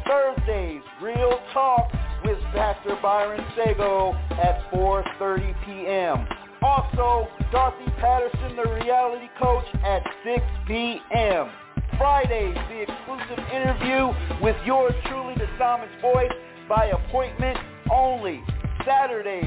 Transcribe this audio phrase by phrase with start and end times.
[0.07, 1.91] Thursdays, Real Talk
[2.25, 6.27] with Pastor Byron Sago at 4.30 p.m.
[6.63, 11.51] Also, Dorothy Patterson, the reality coach, at 6 p.m.
[11.97, 16.31] Fridays, the exclusive interview with yours truly, the Psalmist Voice,
[16.69, 17.59] by appointment
[17.91, 18.41] only.
[18.87, 19.45] Saturdays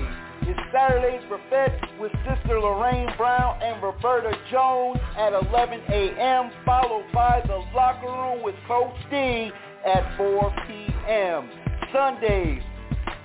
[0.47, 7.42] is Saturday's Buffet with Sister Lorraine Brown and Roberta Jones at 11 a.m., followed by
[7.45, 9.52] The Locker Room with Coach D
[9.86, 11.50] at 4 p.m.
[11.94, 12.62] Sundays,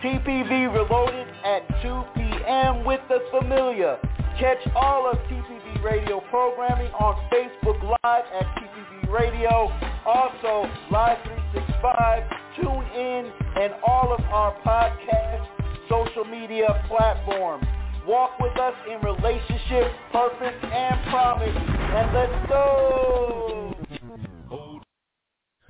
[0.03, 2.85] TPV Reloaded at 2 p.m.
[2.85, 3.99] with The Familiar.
[4.39, 9.73] Catch all of TPV Radio programming on Facebook Live at TPV Radio.
[10.05, 12.23] Also, Live 365,
[12.57, 15.56] tune in, and all of our podcast
[15.89, 17.67] social media platforms.
[18.07, 21.57] Walk with us in relationship, purpose, and promise.
[21.57, 23.75] And let's go!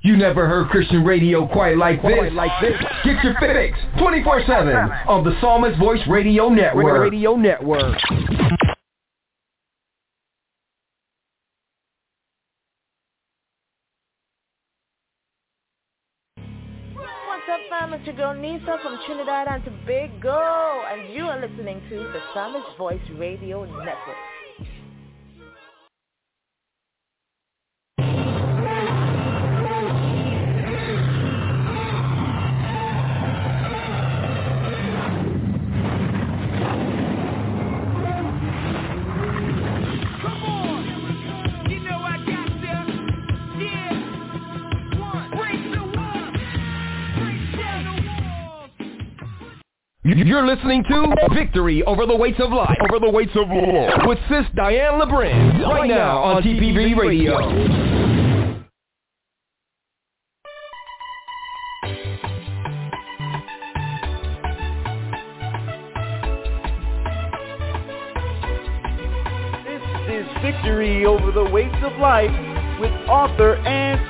[0.03, 2.13] You never heard Christian radio quite like this.
[2.13, 2.79] Quite like this.
[3.05, 7.01] Get your fix 24-7 on the Psalmist Voice Radio Network.
[7.11, 7.97] Radio Network.
[18.07, 23.01] Your girl Nisa from Trinidad and Tobago, and you are listening to the Psalmist Voice
[23.19, 24.36] Radio Network.
[50.09, 52.79] You're listening to Victory Over the Weights of Life.
[52.89, 54.07] Over the weights of law.
[54.07, 55.67] With Sis Dian Lebrin.
[55.67, 57.37] Right now on TPV Radio.
[69.65, 72.31] This is Victory Over the Weights of Life
[72.79, 74.06] with author and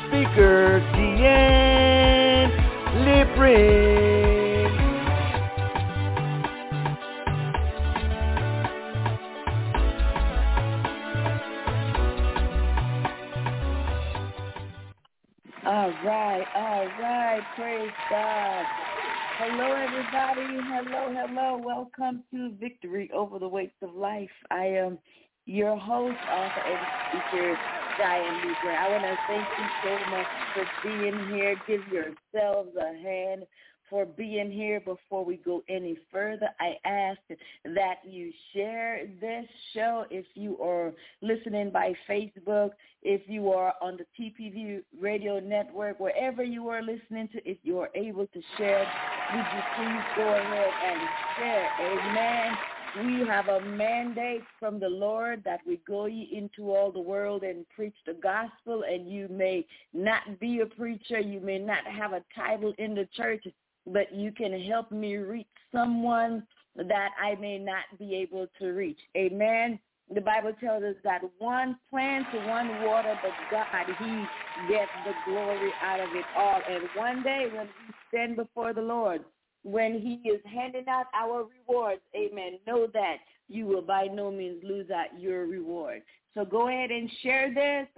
[25.57, 27.57] your host, author, and speaker,
[27.97, 28.77] Dian Lebrin.
[28.77, 31.57] I want to thank you so much for being here.
[31.67, 33.45] Give yourselves a hand
[33.89, 34.81] for being here.
[34.81, 37.21] Before we go any further, I ask
[37.65, 40.93] that you share this show if you are
[41.23, 42.71] listening by Facebook,
[43.03, 47.79] if you are on the TPV radio network, wherever you are listening to, if you
[47.79, 48.93] are able to share,
[49.29, 51.71] would you please go ahead and share.
[51.81, 52.59] Amen.
[53.05, 57.43] We have a mandate from the Lord that we go ye into all the world
[57.43, 62.13] and preach the gospel and you may not be a preacher, you may not have
[62.13, 63.47] a title in the church,
[63.87, 66.47] but you can help me reach someone
[66.77, 69.01] that I may not be able to reach.
[69.17, 69.79] Amen.
[70.15, 73.67] The Bible tells us that one plants, one water, but God,
[73.99, 76.63] he gets the glory out of it all.
[76.71, 79.25] And one day when we stand before the Lord,
[79.67, 83.17] when he is handing out our rewards, amen, know that
[83.49, 86.03] you will by no means lose out your reward.
[86.35, 87.89] So go ahead and share this.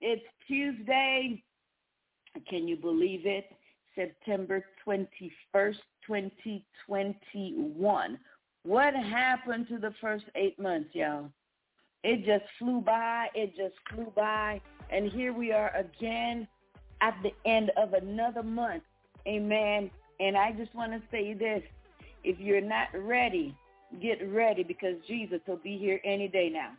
[0.00, 1.40] It's Tuesday.
[2.50, 3.44] Can you believe it?
[3.94, 8.18] September 21st, 2021.
[8.64, 11.30] What happened to the first eight months, y'all?
[12.02, 13.28] It just flew by.
[13.36, 14.60] It just flew by.
[14.90, 16.48] And here we are again
[17.00, 18.82] at the end of another month.
[19.28, 19.88] Amen.
[20.22, 21.62] And I just want to say this.
[22.22, 23.56] If you're not ready,
[24.00, 26.70] get ready because Jesus will be here any day now.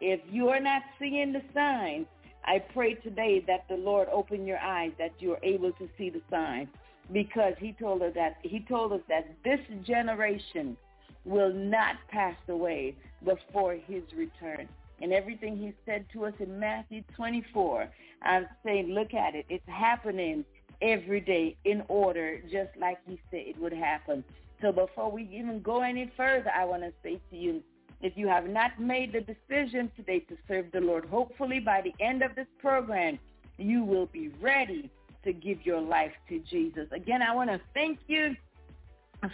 [0.00, 2.06] If you are not seeing the signs,
[2.46, 6.08] I pray today that the Lord open your eyes that you are able to see
[6.08, 6.68] the signs
[7.12, 10.74] because he told us that he told us that this generation
[11.26, 12.94] will not pass away
[13.24, 14.68] before his return.
[15.02, 17.88] And everything he said to us in Matthew 24,
[18.22, 19.44] I'm saying, look at it.
[19.50, 20.46] It's happening
[20.82, 24.24] every day in order, just like he said it would happen.
[24.62, 27.62] So before we even go any further, I want to say to you,
[28.00, 31.94] if you have not made the decision today to serve the Lord, hopefully by the
[32.04, 33.18] end of this program,
[33.58, 34.90] you will be ready
[35.24, 36.88] to give your life to Jesus.
[36.92, 38.36] Again, I want to thank you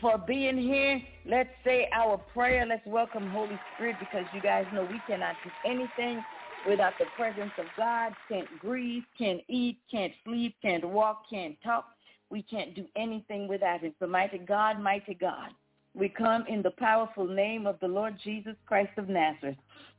[0.00, 1.02] for being here.
[1.26, 2.64] Let's say our prayer.
[2.66, 6.24] Let's welcome Holy Spirit because you guys know we cannot do anything
[6.68, 8.12] without the presence of God.
[8.28, 11.86] Can't breathe, can't eat, can't sleep, can't walk, can't talk.
[12.30, 13.94] We can't do anything without him.
[14.00, 15.50] So mighty God, mighty God,
[15.94, 19.56] we come in the powerful name of the Lord Jesus Christ of Nazareth.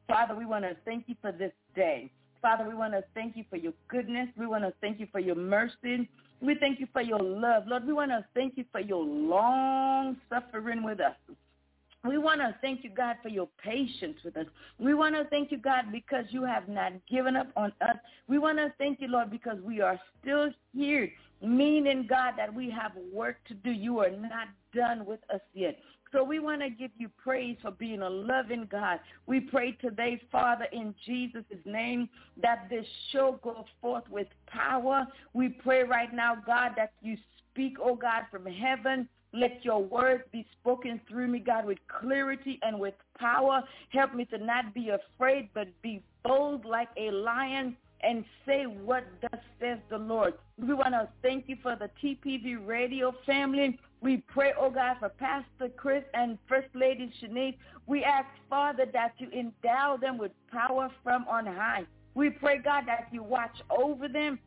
[0.07, 2.12] Father, we want to thank you for this day.
[2.42, 4.27] Father, we want to thank you for your goodness.
[4.38, 6.09] We want to thank you for your mercy.
[6.42, 7.63] We thank you for your love.
[7.68, 11.16] Lord, we want to thank you for your long suffering with us.
[12.05, 14.45] We want to thank you, God, for your patience with us.
[14.77, 17.95] We want to thank you, God, because you have not given up on us.
[18.27, 21.09] We want to thank you, Lord, because we are still here,
[21.41, 23.71] meaning, God, that we have work to do.
[23.71, 25.79] You are not done with us yet.
[26.11, 28.99] So we want to give you praise for being a loving God.
[29.25, 32.07] We pray today, Father, in Jesus' name,
[32.41, 35.07] that this show go forth with power.
[35.33, 37.17] We pray right now, God, that you
[37.49, 39.07] speak, oh God, from heaven.
[39.33, 43.63] Let your words be spoken through me, God, with clarity and with power.
[43.89, 49.06] Help me to not be afraid, but be bold like a lion and say what
[49.21, 50.33] thus says the Lord.
[50.59, 53.80] We want to thank you for the TPV radio family.
[54.01, 57.56] We pray, oh God, for Pastor Chris and First Lady Shanice.
[57.88, 61.85] We ask, Father, that you endow them with power from on high.
[62.13, 64.38] We pray, God, that you watch over them.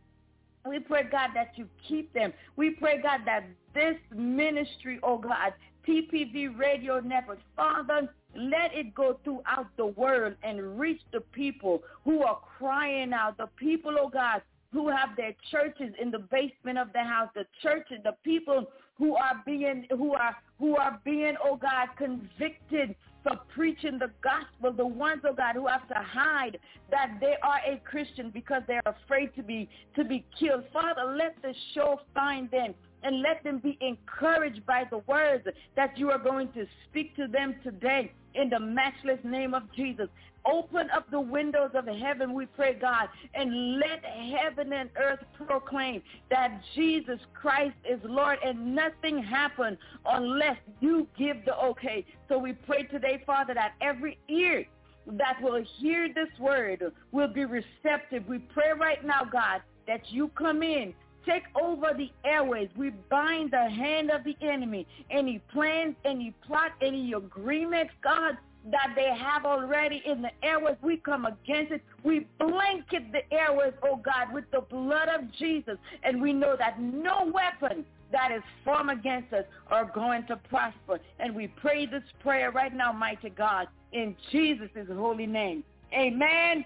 [0.69, 2.33] We pray, God, that you keep them.
[2.57, 3.45] We pray, God, that
[3.77, 5.53] this ministry, oh God,
[5.87, 12.23] TPV Radio Network, Father, let it go throughout the world and reach the people who
[12.23, 14.43] are crying out, the people, oh God,
[14.73, 18.67] who have their churches in the basement of the house, the churches, the people
[18.99, 24.73] who are being who are who are being, oh God, convicted for preaching the gospel,
[24.73, 26.59] the ones, oh God, who have to hide
[26.91, 30.65] that they are a Christian because they're afraid to be to be killed.
[30.73, 32.75] Father, let the show find them
[33.07, 37.29] and let them be encouraged by the words that you are going to speak to
[37.29, 40.09] them today in the matchless name of Jesus.
[40.45, 46.03] Open up the windows of heaven, we pray, God, and let heaven and earth proclaim
[46.31, 52.05] that Jesus Christ is Lord and nothing happens unless you give the okay.
[52.29, 54.67] So we pray today, Father, that every ear
[55.13, 58.27] that will hear this word will be receptive.
[58.27, 60.93] We pray right now, God, that you come in
[61.27, 62.69] take over the airways.
[62.77, 64.87] We bind the hand of the enemy.
[65.11, 68.37] Any plans, any plot, any agreements, God,
[68.71, 70.77] that they have already in the airways.
[70.83, 71.83] We come against it.
[72.03, 75.77] We blanket the airways, oh God, with the blood of Jesus.
[76.03, 81.01] And we know that no weapon that is formed against us are going to prosper.
[81.19, 85.65] And we pray this prayer right now, mighty God, in Jesus' holy name.
[85.93, 86.65] Amen.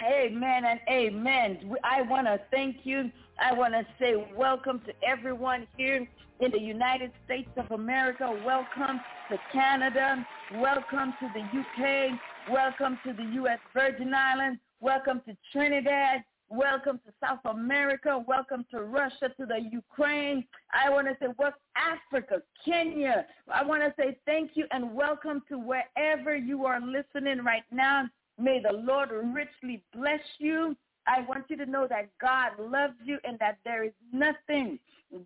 [0.00, 1.76] Amen and amen.
[1.82, 3.10] I want to thank you.
[3.40, 6.06] I want to say welcome to everyone here
[6.40, 8.28] in the United States of America.
[8.44, 10.26] Welcome to Canada.
[10.56, 12.18] Welcome to the UK.
[12.50, 13.60] Welcome to the U.S.
[13.72, 14.60] Virgin Islands.
[14.80, 16.24] Welcome to Trinidad.
[16.48, 18.24] Welcome to South America.
[18.26, 20.44] Welcome to Russia, to the Ukraine.
[20.72, 23.24] I want to say West Africa, Kenya.
[23.52, 28.08] I want to say thank you and welcome to wherever you are listening right now.
[28.36, 30.76] May the Lord richly bless you.
[31.08, 34.78] I want you to know that God loves you and that there is nothing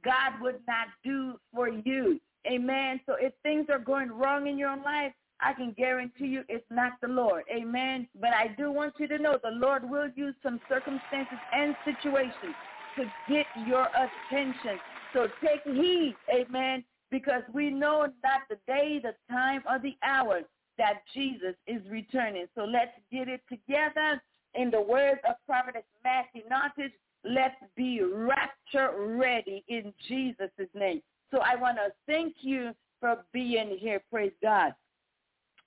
[0.04, 2.20] God would not do for you.
[2.46, 3.00] Amen.
[3.06, 6.92] So if things are going wrong in your life, I can guarantee you it's not
[7.00, 7.44] the Lord.
[7.52, 8.06] Amen.
[8.20, 12.54] But I do want you to know the Lord will use some circumstances and situations
[12.96, 14.78] to get your attention.
[15.12, 20.42] So take heed, amen, because we know not the day, the time, or the hour
[20.78, 22.46] that Jesus is returning.
[22.54, 24.22] So let's get it together.
[24.54, 26.92] In the words of Prophet Matthew Nottage,
[27.24, 31.00] let's be rapture ready in Jesus' name.
[31.30, 34.02] So I want to thank you for being here.
[34.10, 34.74] Praise God.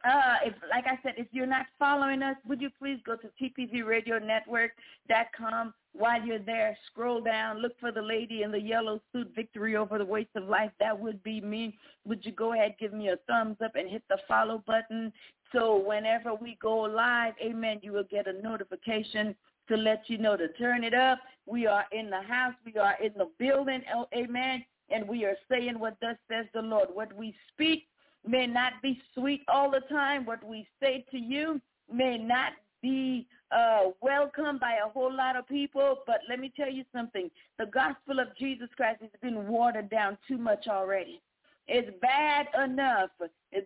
[0.07, 3.27] Uh, if, like I said, if you're not following us, would you please go to
[3.41, 5.73] tpvradionetwork.com.
[5.97, 9.97] While you're there, scroll down, look for the lady in the yellow suit, Victory Over
[9.97, 10.71] the waste of Life.
[10.79, 11.77] That would be me.
[12.05, 15.13] Would you go ahead, give me a thumbs up and hit the follow button
[15.55, 19.35] so whenever we go live, amen, you will get a notification
[19.69, 21.19] to let you know to turn it up.
[21.45, 22.53] We are in the house.
[22.65, 26.61] We are in the building, oh, amen, and we are saying what thus says the
[26.61, 26.89] Lord.
[26.93, 27.87] What we speak
[28.27, 30.25] may not be sweet all the time.
[30.25, 31.61] What we say to you
[31.91, 35.99] may not be uh, welcomed by a whole lot of people.
[36.05, 37.29] But let me tell you something.
[37.59, 41.21] The gospel of Jesus Christ has been watered down too much already.
[41.67, 43.09] It's bad enough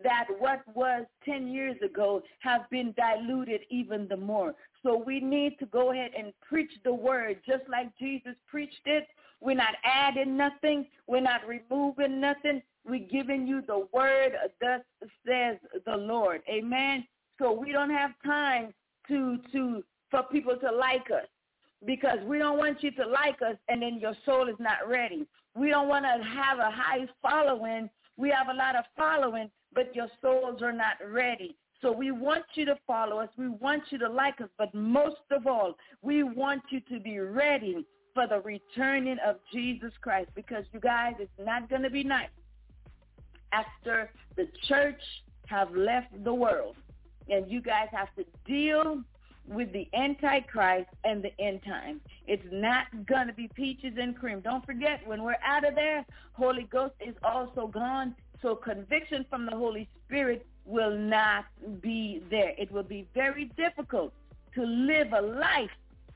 [0.04, 4.56] that what was 10 years ago has been diluted even the more.
[4.84, 9.08] So we need to go ahead and preach the word just like Jesus preached it.
[9.42, 10.86] We're not adding nothing.
[11.08, 12.62] We're not removing nothing.
[12.86, 14.32] We're giving you the word,
[14.62, 14.82] thus
[15.26, 16.42] says the Lord.
[16.50, 17.06] Amen.
[17.38, 18.74] So we don't have time
[19.10, 21.28] to to for people to like us
[21.86, 25.26] because we don't want you to like us and then your soul is not ready.
[25.56, 27.90] We don't want to have a high following.
[28.18, 31.56] We have a lot of following, but your souls are not ready.
[31.82, 33.30] So we want you to follow us.
[33.38, 34.50] We want you to like us.
[34.58, 39.94] But most of all, we want you to be ready for the returning of Jesus
[40.02, 42.28] Christ because you guys, it's not going to be nice
[43.54, 45.02] after the church
[45.48, 46.76] have left the world
[47.30, 49.04] and you guys have to deal
[49.48, 52.02] with the Antichrist and the end time.
[52.28, 54.42] It's not going to be peaches and cream.
[54.42, 58.16] Don't forget, when we're out of there, Holy Ghost is also gone.
[58.42, 61.46] So conviction from the Holy Spirit will not
[61.82, 62.54] be there.
[62.58, 64.14] It will be very difficult
[64.56, 65.70] to live a life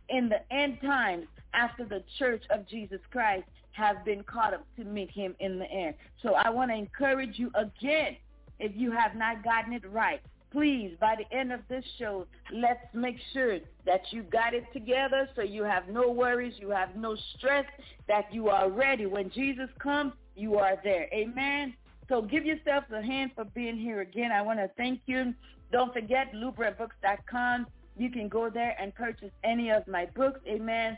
[0.09, 4.83] in the end times after the church of Jesus Christ have been caught up to
[4.83, 5.95] meet him in the air.
[6.21, 8.17] So I want to encourage you again,
[8.59, 10.21] if you have not gotten it right,
[10.53, 15.27] please, by the end of this show, let's make sure that you got it together
[15.35, 17.65] so you have no worries, you have no stress,
[18.07, 19.07] that you are ready.
[19.07, 21.09] When Jesus comes, you are there.
[21.11, 21.73] Amen.
[22.07, 24.31] So give yourself a hand for being here again.
[24.31, 25.33] I want to thank you.
[25.71, 27.65] Don't forget, LubraBooks.com.
[27.97, 30.39] You can go there and purchase any of my books.
[30.47, 30.97] Amen.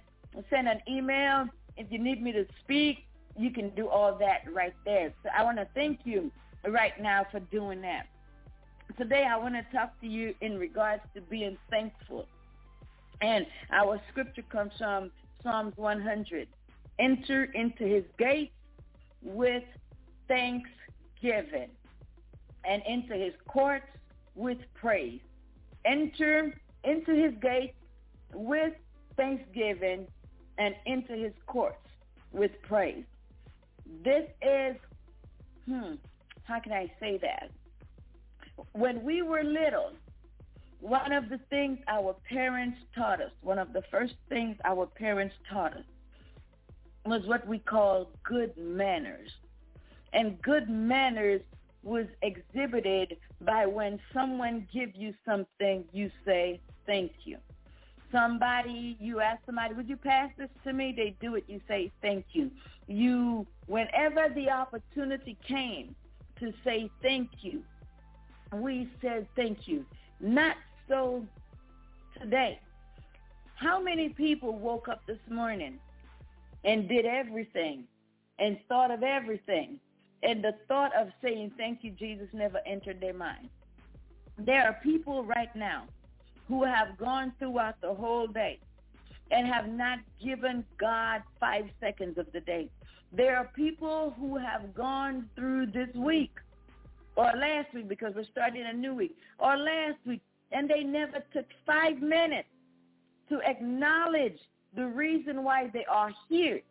[0.49, 1.47] Send an email.
[1.77, 3.05] If you need me to speak,
[3.37, 5.13] you can do all that right there.
[5.23, 6.31] So I want to thank you
[6.67, 8.07] right now for doing that.
[8.97, 12.27] Today I want to talk to you in regards to being thankful.
[13.21, 15.11] And our scripture comes from
[15.43, 16.47] Psalms 100.
[16.97, 18.53] Enter into his gates
[19.21, 19.63] with
[20.29, 21.69] thanksgiving
[22.63, 23.87] and into his courts
[24.35, 25.19] with praise.
[25.83, 26.53] Enter
[26.85, 27.75] into his gates
[28.33, 28.73] with
[29.17, 30.07] thanksgiving
[30.57, 31.85] and into his courts
[32.31, 33.03] with praise.
[34.03, 34.75] This is,
[35.65, 35.95] hmm,
[36.43, 37.49] how can I say that?
[38.73, 39.91] When we were little,
[40.79, 45.35] one of the things our parents taught us, one of the first things our parents
[45.49, 45.83] taught us
[47.05, 49.31] was what we call good manners.
[50.13, 51.41] And good manners
[51.83, 57.37] was exhibited by when someone give you something, you say, thank you.
[58.11, 60.93] Somebody, you ask somebody, would you pass this to me?
[60.95, 62.49] They do it, you say, thank you.
[62.87, 65.95] You, whenever the opportunity came
[66.39, 67.63] to say thank you,
[68.53, 69.85] we said thank you.
[70.19, 70.55] Not
[70.87, 71.25] so
[72.19, 72.59] today.
[73.55, 75.79] How many people woke up this morning
[76.63, 77.85] and did everything
[78.39, 79.79] and thought of everything
[80.23, 83.49] and the thought of saying thank you, Jesus, never entered their mind?
[84.37, 85.85] There are people right now
[86.47, 88.59] who have gone throughout the whole day
[89.31, 92.69] and have not given God five seconds of the day.
[93.11, 96.31] There are people who have gone through this week
[97.15, 101.23] or last week because we're starting a new week, or last week, and they never
[101.33, 102.47] took five minutes
[103.29, 104.37] to acknowledge
[104.75, 106.61] the reason why they are here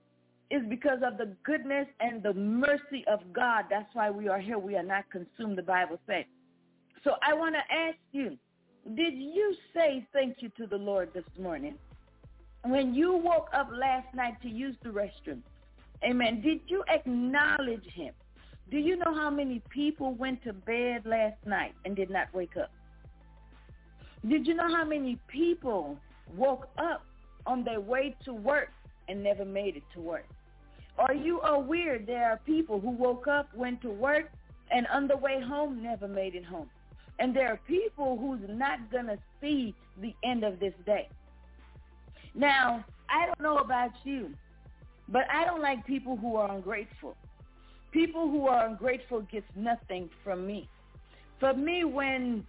[0.50, 3.64] is because of the goodness and the mercy of God.
[3.70, 4.58] That's why we are here.
[4.58, 6.24] We are not consumed, the Bible says.
[7.02, 8.38] So I want to ask you,
[8.94, 11.74] did you say thank you to the Lord this morning?
[12.64, 15.40] When you woke up last night to use the restroom,
[16.02, 18.14] amen, did you acknowledge him?
[18.70, 22.56] Do you know how many people went to bed last night and did not wake
[22.56, 22.70] up?
[24.28, 25.98] Did you know how many people
[26.34, 27.04] woke up
[27.46, 28.70] on their way to work
[29.08, 30.24] and never made it to work?
[30.98, 34.30] Are you aware there are people who woke up, went to work,
[34.70, 36.70] and on the way home never made it home?
[37.18, 41.08] And there are people who's not going to see the end of this day.
[42.34, 44.30] Now, I don't know about you,
[45.08, 47.16] but I don't like people who are ungrateful.
[47.94, 50.68] People who are ungrateful gets nothing from me.
[51.38, 52.44] For me, when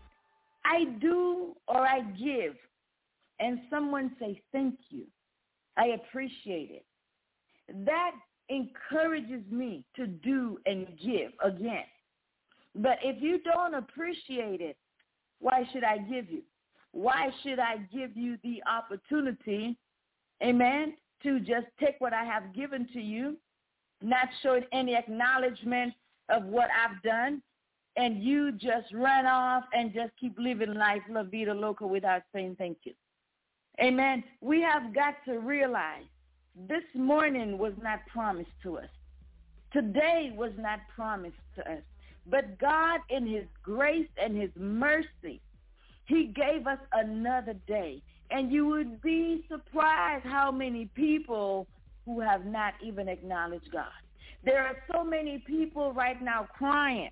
[0.66, 2.56] I do or I give
[3.40, 5.04] and someone say thank you,
[5.78, 6.86] I appreciate it.
[7.86, 8.14] That
[8.50, 11.84] encourages me to do and give again.
[12.74, 14.78] But if you don't appreciate it,
[15.40, 16.42] why should I give you?
[16.92, 19.78] Why should I give you the opportunity,
[20.44, 23.38] amen, to just take what I have given to you,
[24.02, 25.94] not show any acknowledgement
[26.30, 27.42] of what I've done,
[27.98, 32.56] and you just run off and just keep living life la vida loca without saying
[32.58, 32.94] thank you.
[33.82, 34.24] Amen.
[34.42, 36.04] We have got to realize
[36.68, 38.90] this morning was not promised to us.
[39.74, 41.82] Today was not promised to us.
[42.28, 45.42] But God in his grace and his mercy,
[46.06, 48.02] he gave us another day.
[48.32, 51.68] And you would be surprised how many people
[52.06, 53.86] who have not even acknowledged God.
[54.44, 57.10] There are so many people right now crying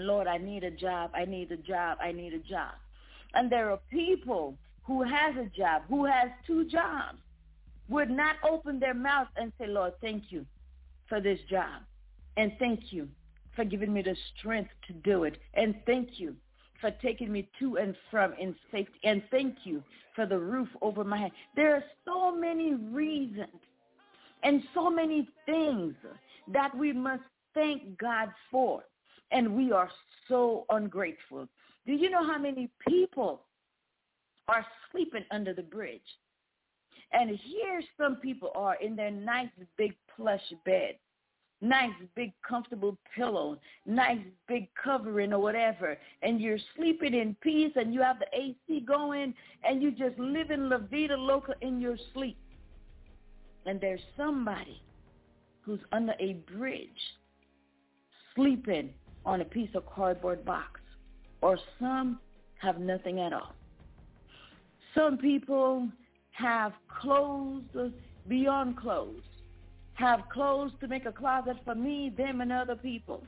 [0.00, 1.10] Lord, I need a job.
[1.14, 1.98] I need a job.
[2.00, 2.72] I need a job.
[3.34, 7.18] And there are people who has a job, who has two jobs,
[7.88, 10.44] would not open their mouth and say, Lord, thank you
[11.08, 11.82] for this job.
[12.36, 13.08] And thank you
[13.54, 15.38] for giving me the strength to do it.
[15.54, 16.34] And thank you
[16.80, 18.98] for taking me to and from in safety.
[19.04, 19.82] And thank you
[20.14, 21.32] for the roof over my head.
[21.56, 23.48] There are so many reasons
[24.44, 25.94] and so many things
[26.52, 27.22] that we must
[27.54, 28.82] thank God for
[29.32, 29.90] and we are
[30.28, 31.48] so ungrateful.
[31.86, 33.42] Do you know how many people
[34.48, 36.00] are sleeping under the bridge?
[37.12, 40.96] And here some people are in their nice big plush bed,
[41.60, 44.18] nice big comfortable pillow, nice
[44.48, 49.34] big covering or whatever, and you're sleeping in peace and you have the AC going
[49.62, 52.38] and you just living la vida loca in your sleep.
[53.66, 54.82] And there's somebody
[55.62, 56.88] who's under a bridge
[58.34, 58.90] sleeping
[59.24, 60.80] on a piece of cardboard box,
[61.40, 62.18] or some
[62.60, 63.54] have nothing at all.
[64.94, 65.88] Some people
[66.32, 67.62] have clothes
[68.28, 69.22] beyond clothes,
[69.94, 73.24] have clothes to make a closet for me, them, and other people.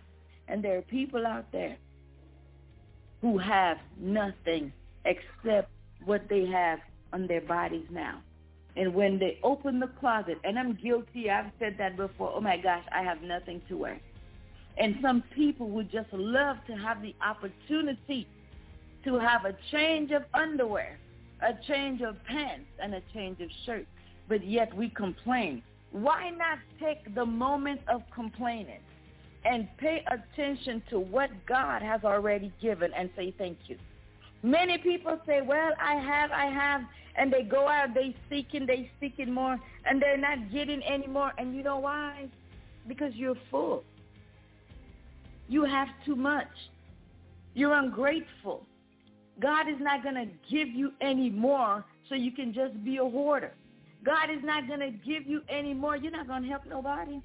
[0.49, 1.77] And there are people out there
[3.20, 4.72] who have nothing
[5.05, 5.70] except
[6.05, 6.79] what they have
[7.12, 8.20] on their bodies now.
[8.77, 12.59] And when they open the closet, and I'm guilty, I've said that before, oh my
[12.59, 13.99] gosh, I have nothing to wear.
[14.77, 18.29] And some people would just love to have the opportunity
[19.05, 20.99] to have a change of underwear,
[21.41, 23.87] a change of pants, and a change of shirt.
[24.29, 25.62] But yet we complain.
[25.93, 28.81] Why not take the moment of complaining
[29.45, 33.79] and pay attention to what God has already given and say thank you?
[34.43, 36.83] Many people say, well, I have, I have,
[37.16, 41.33] and they go out, they seeking, they seeking more, and they're not getting any more.
[41.38, 42.29] And you know why?
[42.87, 43.85] Because you're full.
[45.48, 46.48] You have too much.
[47.55, 48.66] You're ungrateful.
[49.40, 53.05] God is not going to give you any more so you can just be a
[53.05, 53.52] hoarder.
[54.05, 55.96] God is not going to give you any more.
[55.96, 57.20] You're not going to help nobody.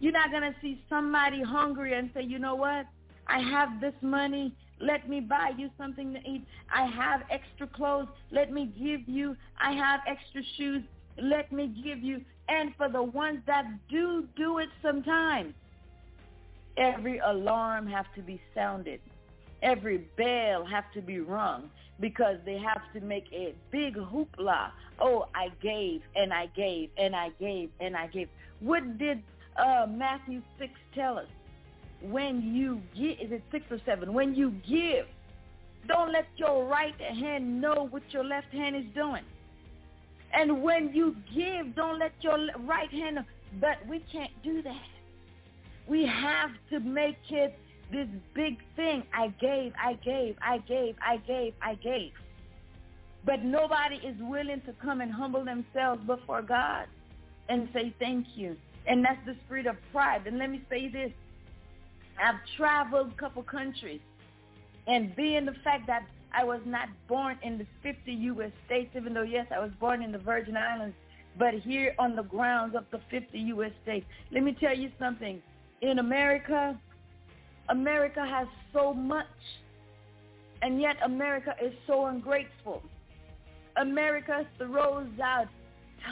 [0.00, 2.86] You're not going to see somebody hungry and say, you know what?
[3.26, 4.54] I have this money.
[4.80, 6.46] Let me buy you something to eat.
[6.74, 8.08] I have extra clothes.
[8.30, 9.36] Let me give you.
[9.62, 10.82] I have extra shoes.
[11.20, 12.22] Let me give you.
[12.48, 15.54] And for the ones that do do it sometimes,
[16.76, 19.00] Every alarm have to be sounded.
[19.62, 24.70] Every bell have to be rung because they have to make a big hoopla.
[24.98, 28.28] Oh, I gave and I gave and I gave and I gave.
[28.60, 29.22] What did
[29.56, 31.26] uh, Matthew 6 tell us?
[32.02, 34.12] When you give, is it 6 or 7?
[34.12, 35.06] When you give,
[35.86, 39.24] don't let your right hand know what your left hand is doing.
[40.32, 43.24] And when you give, don't let your right hand know.
[43.60, 44.88] But we can't do that.
[45.88, 47.58] We have to make it
[47.90, 49.02] this big thing.
[49.12, 52.12] I gave, I gave, I gave, I gave, I gave.
[53.24, 56.86] But nobody is willing to come and humble themselves before God
[57.48, 58.56] and say thank you.
[58.86, 60.26] And that's the spirit of pride.
[60.26, 61.12] And let me say this.
[62.22, 64.00] I've traveled a couple countries.
[64.86, 68.50] And being the fact that I was not born in the 50 U.S.
[68.66, 70.96] states, even though, yes, I was born in the Virgin Islands,
[71.38, 73.72] but here on the grounds of the 50 U.S.
[73.82, 74.06] states.
[74.30, 75.42] Let me tell you something.
[75.82, 76.78] in America,
[77.68, 79.26] America has so much,
[80.62, 82.82] and yet America is so ungrateful.
[83.76, 85.46] America throws out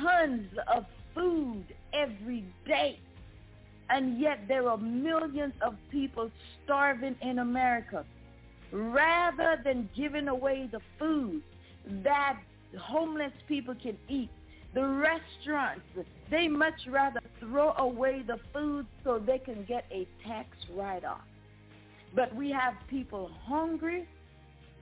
[0.00, 2.98] tons of food every day,
[3.90, 6.30] and yet there are millions of people
[6.64, 8.04] starving in America.
[8.70, 11.42] Rather than giving away the food
[12.04, 12.38] that
[12.78, 14.28] homeless people can eat,
[14.74, 15.80] the restaurants,
[16.30, 21.22] they much rather throw away the food so they can get a tax write-off.
[22.14, 24.06] But we have people hungry,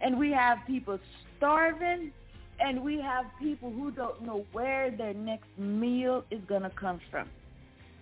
[0.01, 0.99] and we have people
[1.37, 2.11] starving,
[2.59, 7.01] and we have people who don't know where their next meal is going to come
[7.11, 7.29] from.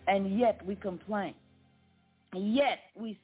[0.07, 1.35] And yet we complain.
[2.35, 3.19] Yet we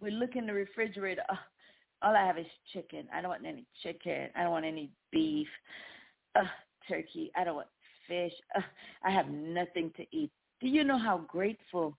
[0.00, 1.22] we look in the refrigerator.
[1.30, 1.38] Oh,
[2.02, 3.06] all I have is chicken.
[3.14, 4.28] I don't want any chicken.
[4.34, 5.48] I don't want any beef.
[6.34, 6.44] Uh,
[6.88, 7.30] turkey.
[7.36, 7.68] I don't want
[8.08, 8.32] fish.
[8.56, 8.60] Uh,
[9.04, 10.30] I have nothing to eat.
[10.60, 11.96] Do you know how grateful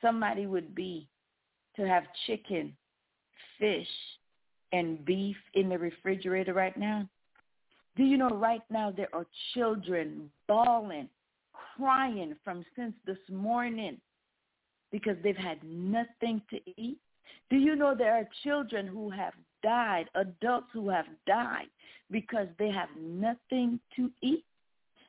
[0.00, 1.08] somebody would be
[1.76, 2.76] to have chicken,
[3.58, 3.88] fish,
[4.72, 7.08] and beef in the refrigerator right now?
[7.96, 11.08] Do you know right now there are children bawling,
[11.76, 13.98] crying from since this morning
[14.90, 16.98] because they've had nothing to eat?
[17.50, 21.66] Do you know there are children who have died, adults who have died
[22.10, 24.44] because they have nothing to eat?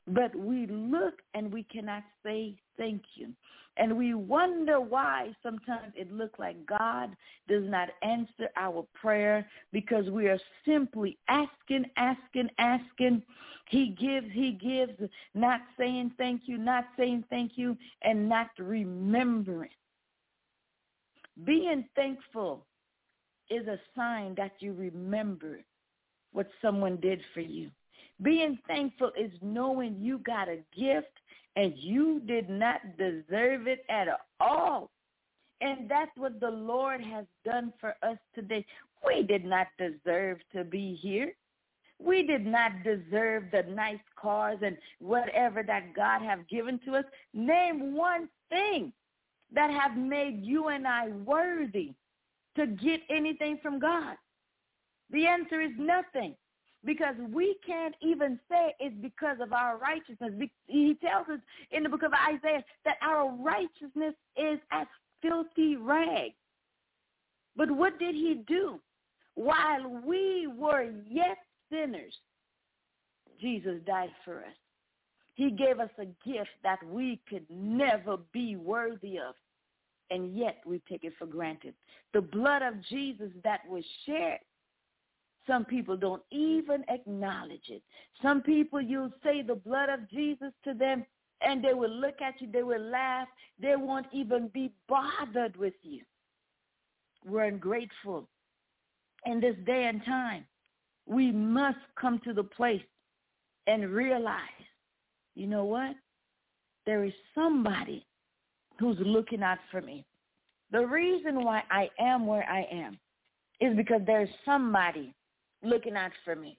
[0.07, 3.29] But we look and we cannot say thank you.
[3.77, 7.15] And we wonder why sometimes it looks like God
[7.47, 13.23] does not answer our prayer because we are simply asking, asking, asking.
[13.69, 14.93] He gives, he gives,
[15.33, 19.69] not saying thank you, not saying thank you, and not remembering.
[21.43, 22.65] Being thankful
[23.49, 25.59] is a sign that you remember
[26.31, 27.71] what someone did for you.
[28.21, 31.07] Being thankful is knowing you got a gift
[31.55, 34.07] and you did not deserve it at
[34.39, 34.89] all.
[35.61, 38.65] And that's what the Lord has done for us today.
[39.05, 41.33] We did not deserve to be here.
[41.99, 47.05] We did not deserve the nice cars and whatever that God have given to us.
[47.33, 48.91] Name one thing
[49.53, 51.93] that have made you and I worthy
[52.55, 54.15] to get anything from God.
[55.11, 56.35] The answer is nothing
[56.85, 60.33] because we can't even say it's because of our righteousness.
[60.67, 61.39] He tells us
[61.71, 64.87] in the book of Isaiah that our righteousness is as
[65.21, 66.35] filthy rags.
[67.55, 68.79] But what did he do?
[69.35, 71.37] While we were yet
[71.71, 72.13] sinners,
[73.39, 74.55] Jesus died for us.
[75.35, 79.33] He gave us a gift that we could never be worthy of,
[80.11, 81.73] and yet we take it for granted.
[82.13, 84.39] The blood of Jesus that was shed
[85.47, 87.81] some people don't even acknowledge it.
[88.21, 91.05] Some people, you'll say the blood of Jesus to them,
[91.41, 93.27] and they will look at you, they will laugh.
[93.59, 96.01] They won't even be bothered with you.
[97.25, 98.27] We're ungrateful.
[99.25, 100.45] In this day and time,
[101.05, 102.81] we must come to the place
[103.67, 104.39] and realize,
[105.35, 105.95] you know what?
[106.85, 108.05] There is somebody
[108.79, 110.05] who's looking out for me.
[110.71, 112.97] The reason why I am where I am
[113.61, 115.13] is because there's somebody
[115.63, 116.57] looking out for me.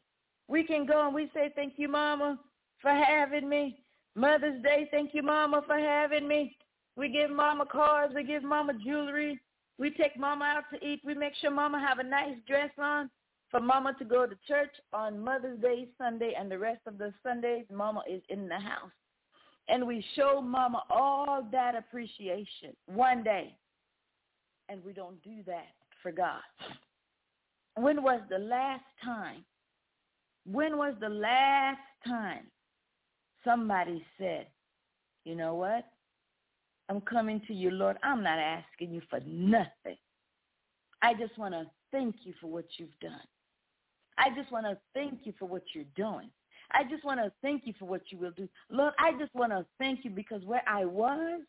[0.49, 2.39] We can go and we say, thank you, Mama,
[2.81, 3.79] for having me.
[4.15, 6.57] Mother's Day, thank you, Mama, for having me.
[6.97, 8.15] We give Mama cards.
[8.15, 9.41] We give Mama jewelry.
[9.79, 11.01] We take Mama out to eat.
[11.05, 13.11] We make sure Mama have a nice dress on
[13.55, 17.13] for Mama to go to church on Mother's Day Sunday and the rest of the
[17.23, 18.91] Sundays, Mama is in the house.
[19.69, 23.57] And we show Mama all that appreciation one day.
[24.69, 25.69] And we don't do that
[26.03, 26.41] for God.
[27.77, 29.45] When was the last time?
[30.47, 32.47] When was the last time
[33.45, 34.47] somebody said,
[35.25, 35.85] you know what?
[36.89, 37.97] I'm coming to you, Lord.
[38.03, 39.97] I'm not asking you for nothing.
[41.03, 43.21] I just want to thank you for what you've done.
[44.19, 46.31] I just want to thank you for what you're doing.
[46.73, 48.49] I just want to thank you for what you will do.
[48.71, 51.41] Lord, I just want to thank you because where I was,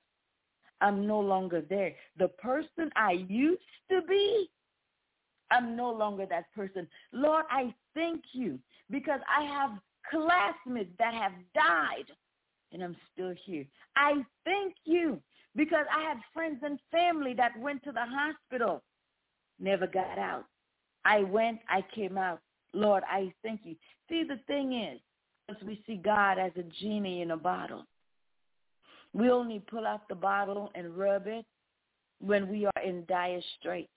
[0.82, 1.94] I'm no longer there.
[2.18, 4.50] The person I used to be,
[5.56, 6.88] I'm no longer that person.
[7.12, 9.72] Lord, I thank you because I have
[10.10, 12.12] classmates that have died
[12.72, 13.66] and I'm still here.
[13.96, 15.20] I thank you
[15.56, 18.84] because I have friends and family that went to the hospital,
[19.60, 20.46] never got out.
[21.06, 22.42] I went, I came out.
[22.74, 23.76] Lord, I thank you.
[24.10, 25.00] See, the thing is,
[25.66, 27.86] we see God as a genie in a bottle,
[29.14, 31.46] we only pull out the bottle and rub it
[32.20, 33.90] when we are in dire straits.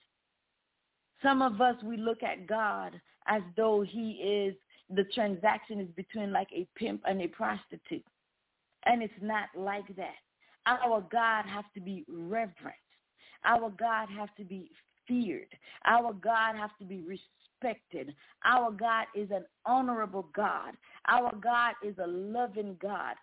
[1.21, 4.55] Some of us, we look at God as though he is,
[4.89, 8.05] the transaction is between like a pimp and a prostitute.
[8.85, 10.15] And it's not like that.
[10.65, 12.75] Our God has to be reverent.
[13.45, 14.71] Our God has to be
[15.07, 15.47] feared.
[15.85, 18.13] Our God has to be respected.
[18.45, 20.73] Our God is an honorable God.
[21.07, 23.15] Our God is a loving God.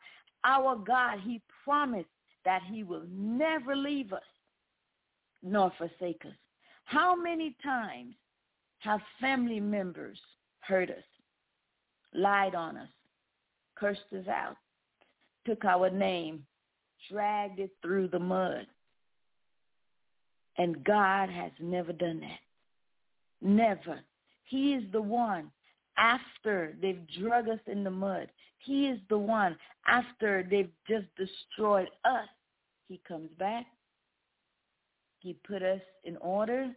[0.44, 2.08] Our God, he promised
[2.44, 4.22] that he will never leave us
[5.42, 6.34] nor forsake us.
[6.86, 8.14] How many times
[8.78, 10.18] have family members
[10.60, 11.04] hurt us,
[12.14, 12.88] lied on us,
[13.74, 14.56] cursed us out,
[15.44, 16.44] took our name,
[17.10, 18.66] dragged it through the mud?
[20.58, 22.38] And God has never done that.
[23.42, 24.00] Never.
[24.44, 25.50] He is the one
[25.98, 28.28] after they've drug us in the mud.
[28.58, 29.56] He is the one
[29.88, 32.28] after they've just destroyed us.
[32.88, 33.66] He comes back.
[35.26, 36.70] He put us in order.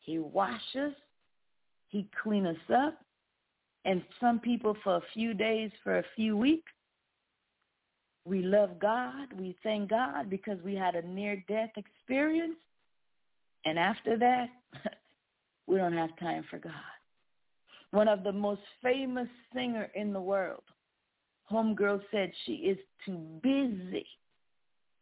[0.00, 0.92] He washes.
[1.88, 2.98] He clean us up.
[3.86, 6.70] And some people for a few days, for a few weeks,
[8.26, 9.32] we love God.
[9.40, 12.58] We thank God because we had a near-death experience.
[13.64, 14.50] And after that,
[15.66, 16.72] we don't have time for God.
[17.90, 20.64] One of the most famous singer in the world,
[21.50, 24.04] Homegirl said she is too busy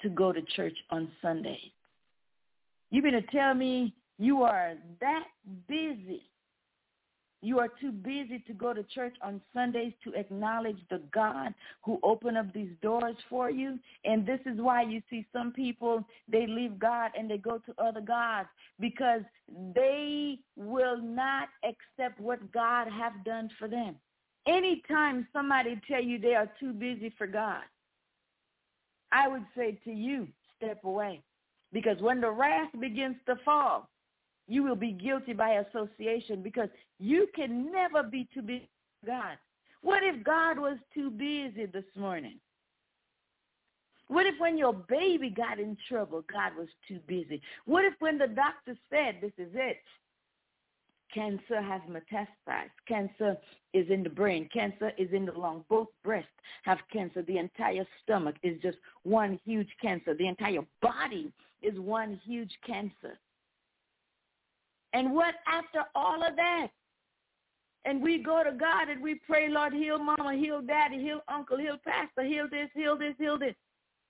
[0.03, 1.73] to go to church on Sundays.
[2.93, 5.25] You mean to tell me you are that
[5.67, 6.23] busy
[7.45, 11.53] you are too busy to go to church on Sundays to acknowledge the God
[11.85, 13.81] who opened up these doors for you.
[14.05, 17.75] And this is why you see some people, they leave God and they go to
[17.83, 19.23] other gods because
[19.75, 23.97] they will not accept what God have done for them.
[24.47, 27.63] Anytime somebody tell you they are too busy for God,
[29.11, 31.23] I would say to you, step away.
[31.73, 33.89] Because when the wrath begins to fall,
[34.49, 38.69] you will be guilty by association because you can never be too busy
[39.07, 39.39] God.
[39.83, 42.39] What if God was too busy this morning?
[44.09, 47.41] What if when your baby got in trouble, God was too busy?
[47.65, 49.79] What if when the doctor said, this is it,
[51.13, 53.37] cancer has metastasized, cancer
[53.73, 56.29] is in the brain, cancer is in the lung, both breasts
[56.63, 62.21] have cancer, the entire stomach is just one huge cancer, the entire body is one
[62.25, 63.19] huge cancer.
[64.93, 66.69] And what after all of that?
[67.85, 71.59] And we go to God and we pray, Lord, heal mama, heal daddy, heal uncle,
[71.59, 73.55] heal pastor, heal this, heal this, heal this.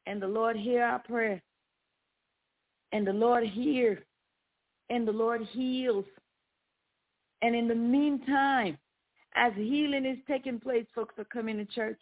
[0.06, 1.40] And the Lord hear our prayer.
[2.92, 4.02] And the Lord hears.
[4.90, 6.04] And the Lord heals.
[7.42, 8.78] And in the meantime,
[9.34, 11.98] as healing is taking place, folks are coming to church.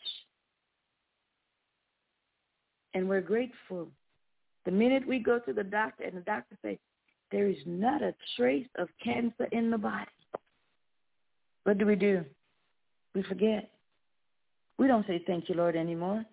[2.94, 3.88] And we're grateful.
[4.66, 6.76] The minute we go to the doctor and the doctor says,
[7.33, 10.11] there is not a trace of cancer in the body.
[11.64, 12.24] What do we do?
[13.14, 13.70] We forget.
[14.79, 16.24] We don't say thank you, Lord, anymore.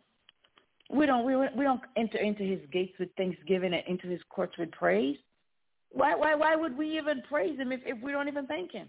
[0.90, 4.58] We don't we, we don't enter into his gates with thanksgiving and into his courts
[4.58, 5.18] with praise.
[5.98, 8.88] Why why why would we even praise him if, if we don't even thank him?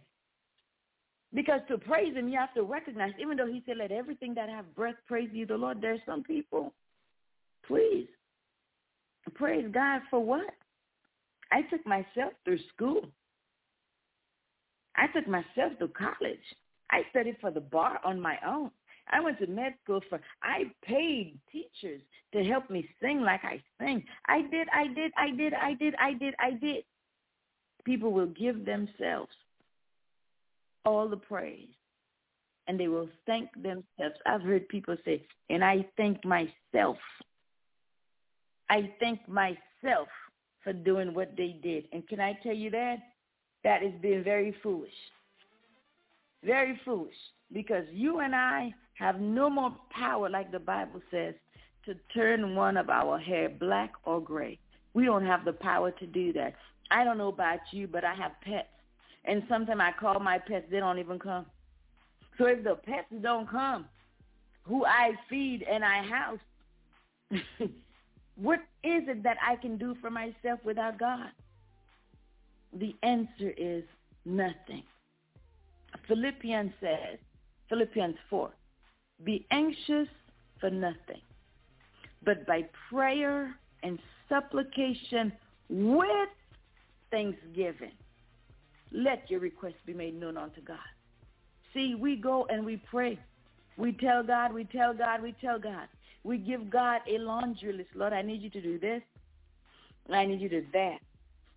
[1.33, 4.51] Because to praise him, you have to recognize, even though he said, let everything that
[4.51, 6.73] have breath praise you, the Lord, there's some people,
[7.66, 8.09] please,
[9.35, 10.55] praise God for what?
[11.51, 13.03] I took myself through school.
[14.97, 16.44] I took myself through college.
[16.90, 18.71] I studied for the bar on my own.
[19.11, 22.01] I went to med school for, I paid teachers
[22.33, 24.05] to help me sing like I sing.
[24.27, 26.85] I did, I did, I did, I did, I did, I did.
[27.88, 29.33] People will give themselves
[30.85, 31.70] all the praise
[32.66, 34.14] and they will thank themselves.
[34.27, 36.98] I've heard people say, and I thank myself.
[38.68, 40.09] I thank myself
[40.62, 41.85] for doing what they did.
[41.94, 42.98] And can I tell you that?
[43.64, 44.90] That is being very foolish.
[46.44, 47.16] Very foolish.
[47.55, 51.33] Because you and I have no more power, like the Bible says,
[51.87, 54.59] to turn one of our hair black or gray.
[54.92, 56.55] We don't have the power to do that.
[56.90, 58.68] I don't know about you, but I have pets.
[59.24, 61.46] And sometimes I call my pets, they don't even come.
[62.38, 63.87] So if the pets don't come,
[64.62, 66.38] who I feed and I house,
[68.40, 71.31] What is it that I can do for myself without God?
[72.72, 73.83] The answer is
[74.24, 74.85] nothing.
[76.07, 77.18] Philippians says,
[77.68, 78.51] Philippians 4,
[79.24, 80.07] be anxious
[80.61, 81.20] for nothing,
[82.24, 83.98] but by prayer and
[84.29, 85.33] supplication
[85.68, 86.29] with
[87.11, 87.92] thanksgiving,
[88.92, 90.79] let your requests be made known unto God.
[91.75, 93.18] See, we go and we pray.
[93.77, 95.88] We tell God, we tell God, we tell God.
[96.25, 97.90] We give God a laundry list.
[97.94, 99.03] Lord, I need you to do this.
[100.11, 100.99] I need you to do that.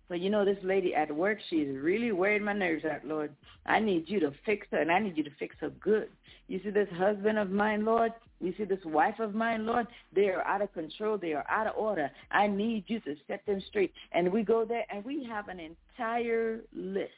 [0.08, 3.34] But you know, this lady at work, she's really wearing my nerves out, Lord.
[3.64, 6.08] I need you to fix her, and I need you to fix her good.
[6.48, 8.12] You see, this husband of mine, Lord,
[8.42, 11.16] You see, this wife of mine, Lord, they are out of control.
[11.16, 12.10] They are out of order.
[12.32, 13.92] I need you to set them straight.
[14.10, 17.12] And we go there and we have an entire list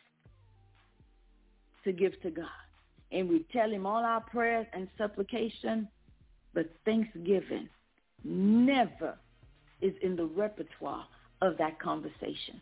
[1.84, 2.46] to give to God.
[3.10, 5.88] And we tell him all our prayers and supplication,
[6.52, 7.68] but thanksgiving
[8.22, 9.16] never
[9.80, 11.06] is in the repertoire
[11.40, 12.60] of that conversation.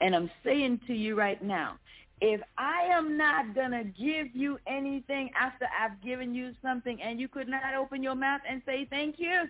[0.00, 1.78] And I'm saying to you right now,
[2.20, 7.20] if I am not going to give you anything after I've given you something and
[7.20, 9.48] you could not open your mouth and say thank you,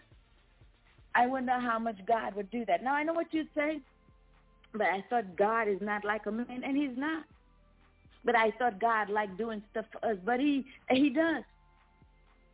[1.15, 2.83] I wonder how much God would do that.
[2.83, 3.81] Now, I know what you'd say,
[4.73, 7.25] but I thought God is not like a man, and he's not.
[8.25, 11.45] But I thought God liked doing stuff for us, but he he does.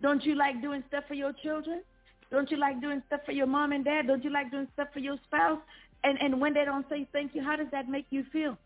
[0.02, 1.82] Don't you like doing stuff for your children?
[2.30, 4.06] Don't you like doing stuff for your mom and dad?
[4.06, 5.60] Don't you like doing stuff for your spouse?
[6.04, 8.58] And and when they don't say thank you, how does that make you feel?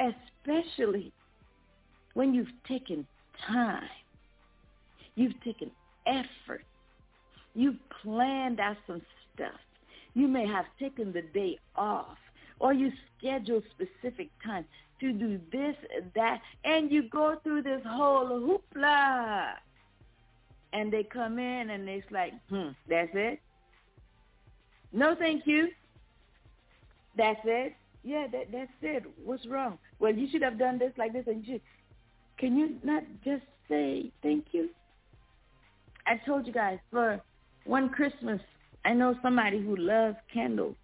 [0.00, 1.12] Especially
[2.14, 3.06] when you've taken
[3.46, 3.88] time.
[5.14, 5.70] You've taken
[6.06, 6.64] effort.
[7.54, 9.02] You've planned out some
[9.34, 9.60] stuff.
[10.14, 12.18] You may have taken the day off
[12.60, 14.64] or you schedule specific time
[15.00, 15.76] to do this,
[16.14, 18.28] that, and you go through this whole
[18.74, 19.52] hoopla.
[20.72, 23.40] And they come in and it's like, hmm, that's it?
[24.92, 25.68] No, thank you.
[27.16, 27.74] That's it?
[28.08, 29.02] Yeah, that, that's it.
[29.22, 29.76] What's wrong?
[29.98, 31.60] Well, you should have done this like this and you.
[32.38, 34.70] Can you not just say thank you?
[36.06, 37.20] I told you guys, for
[37.66, 38.40] one Christmas,
[38.86, 40.74] I know somebody who loves candles.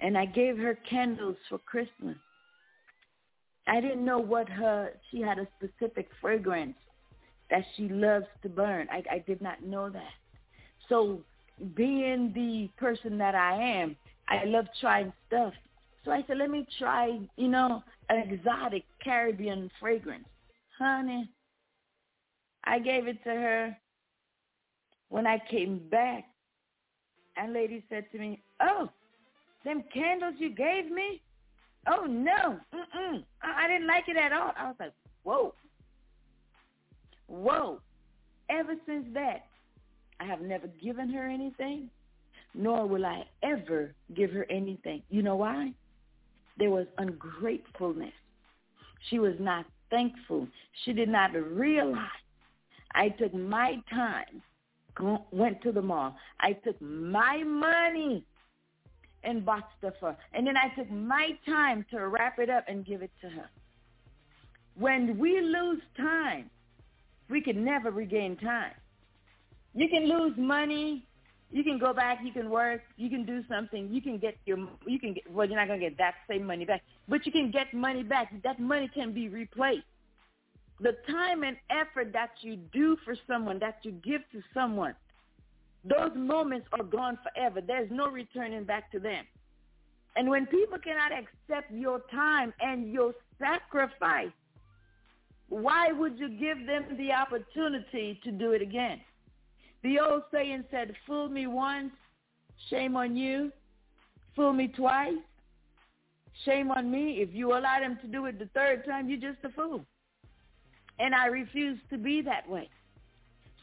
[0.00, 2.16] And I gave her candles for Christmas.
[3.66, 6.76] I didn't know what her, she had a specific fragrance
[7.50, 8.88] that she loves to burn.
[8.90, 10.14] I, I did not know that.
[10.88, 11.20] So
[11.74, 13.96] being the person that I am,
[14.28, 15.54] I love trying stuff.
[16.04, 20.26] So I said, let me try, you know, an exotic Caribbean fragrance.
[20.78, 21.28] Honey,
[22.64, 23.76] I gave it to her.
[25.08, 26.24] When I came back,
[27.38, 28.90] and lady said to me, oh,
[29.64, 31.22] them candles you gave me?
[31.86, 33.24] Oh no, mm-mm.
[33.42, 34.52] I, I didn't like it at all.
[34.56, 35.54] I was like, whoa,
[37.26, 37.80] whoa.
[38.50, 39.46] Ever since that,
[40.20, 41.90] I have never given her anything,
[42.58, 45.02] nor will I ever give her anything.
[45.08, 45.72] You know why?
[46.58, 48.12] There was ungratefulness.
[49.08, 50.48] She was not thankful.
[50.84, 52.10] She did not realize
[52.94, 54.42] I took my time,
[55.30, 56.16] went to the mall.
[56.40, 58.24] I took my money
[59.22, 60.18] and bought stuff for her.
[60.32, 63.48] And then I took my time to wrap it up and give it to her.
[64.74, 66.50] When we lose time,
[67.30, 68.72] we can never regain time.
[69.74, 71.07] You can lose money.
[71.50, 72.18] You can go back.
[72.22, 72.82] You can work.
[72.96, 73.88] You can do something.
[73.90, 74.58] You can get your.
[74.86, 75.30] You can get.
[75.30, 78.32] Well, you're not gonna get that same money back, but you can get money back.
[78.42, 79.84] That money can be replaced.
[80.80, 84.94] The time and effort that you do for someone, that you give to someone,
[85.84, 87.60] those moments are gone forever.
[87.60, 89.24] There's no returning back to them.
[90.16, 94.30] And when people cannot accept your time and your sacrifice,
[95.48, 99.00] why would you give them the opportunity to do it again?
[99.82, 101.92] The old saying said, fool me once,
[102.68, 103.52] shame on you.
[104.34, 105.16] Fool me twice,
[106.44, 107.20] shame on me.
[107.20, 109.84] If you allow them to do it the third time, you're just a fool.
[111.00, 112.68] And I refuse to be that way.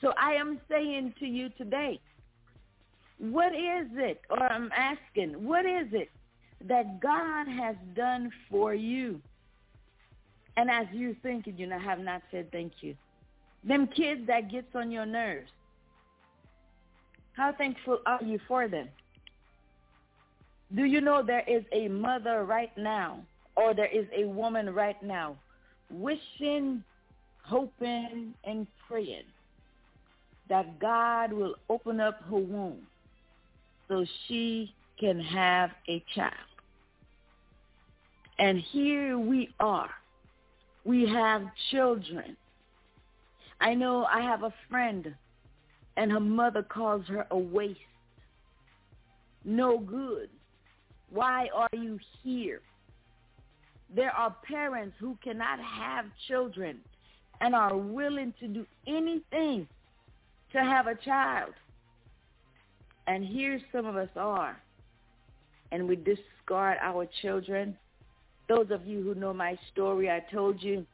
[0.02, 2.02] So I am saying to you today,
[3.20, 6.10] what is it, or I'm asking, what is it
[6.66, 9.22] that God has done for you?
[10.58, 12.96] And as you thinking, you know, have not said thank you.
[13.64, 15.52] Them kids that gets on your nerves.
[17.36, 18.88] How thankful are you for them?
[20.74, 23.20] Do you know there is a mother right now,
[23.56, 25.38] or there is a woman right now,
[25.90, 26.84] wishing,
[27.44, 29.26] hoping, and praying
[30.50, 32.88] that God will open up her womb
[33.88, 36.34] so she can have a child.
[38.40, 39.90] And here we are.
[40.84, 42.38] We have children.
[43.60, 45.16] I know I have a friend
[45.98, 47.80] and her mother calls her a waste.
[49.44, 50.30] No good.
[51.10, 52.62] Why are you here?
[53.96, 56.80] There are parents who cannot have children
[57.42, 59.68] and are willing to do anything
[60.52, 61.54] to have a child.
[63.08, 64.58] And here some of us are.
[65.72, 67.78] And we discard our children.
[68.48, 70.86] Those of you who know my story, I told you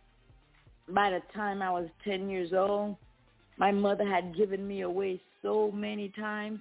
[0.90, 2.98] by the time I was 10 years old,
[3.62, 6.60] my mother had given me away so many times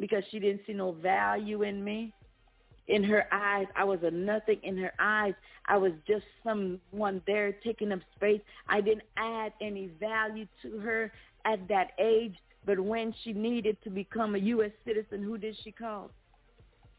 [0.00, 2.12] because she didn't see no value in me.
[2.88, 4.58] In her eyes, I was a nothing.
[4.64, 5.34] In her eyes,
[5.66, 8.40] I was just someone there taking up space.
[8.68, 11.12] I didn't add any value to her
[11.44, 12.34] at that age,
[12.64, 14.72] but when she needed to become a U.S.
[14.84, 16.10] citizen, who did she call?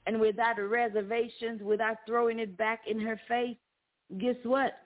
[0.05, 3.57] And without reservations, without throwing it back in her face,
[4.17, 4.77] guess what?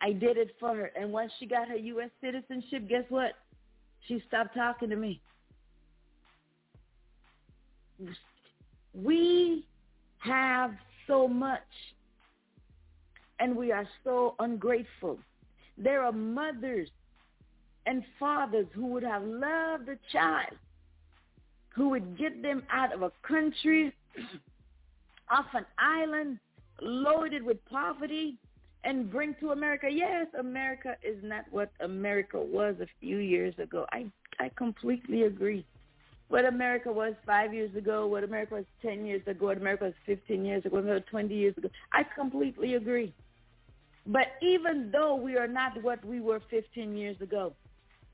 [0.00, 0.92] I did it for her.
[0.98, 2.10] And once she got her U.S.
[2.20, 3.32] citizenship, guess what?
[4.06, 5.20] She stopped talking to me.
[8.94, 9.64] We
[10.18, 10.72] have
[11.06, 11.60] so much,
[13.40, 15.18] and we are so ungrateful.
[15.78, 16.88] There are mothers
[17.86, 20.56] and fathers who would have loved a child,
[21.74, 23.92] who would get them out of a country,
[25.30, 26.38] off an island,
[26.80, 28.38] loaded with poverty,
[28.86, 29.88] and bring to America.
[29.90, 33.84] Yes, America is not what America was a few years ago.
[33.92, 34.06] I
[34.38, 35.66] I completely agree.
[36.28, 39.94] What America was five years ago, what America was ten years ago, what America was
[40.06, 41.68] fifteen years ago, what twenty years ago.
[41.92, 43.12] I completely agree.
[44.06, 47.54] But even though we are not what we were 15 years ago,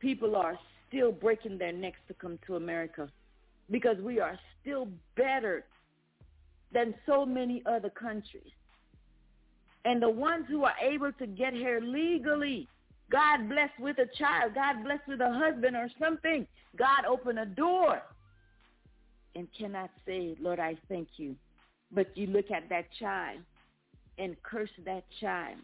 [0.00, 0.58] people are
[0.88, 3.10] still breaking their necks to come to America
[3.70, 5.66] because we are still better
[6.72, 8.52] than so many other countries.
[9.84, 12.68] And the ones who are able to get here legally,
[13.10, 16.46] God bless with a child, God bless with a husband or something,
[16.78, 18.00] God open a door
[19.34, 21.36] and cannot say, Lord, I thank you.
[21.90, 23.40] But you look at that child
[24.18, 25.58] and curse that child.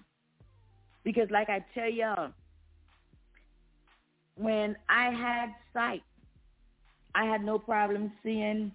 [1.04, 2.32] Because like I tell y'all,
[4.36, 6.02] when I had sight,
[7.14, 8.72] I had no problem seeing.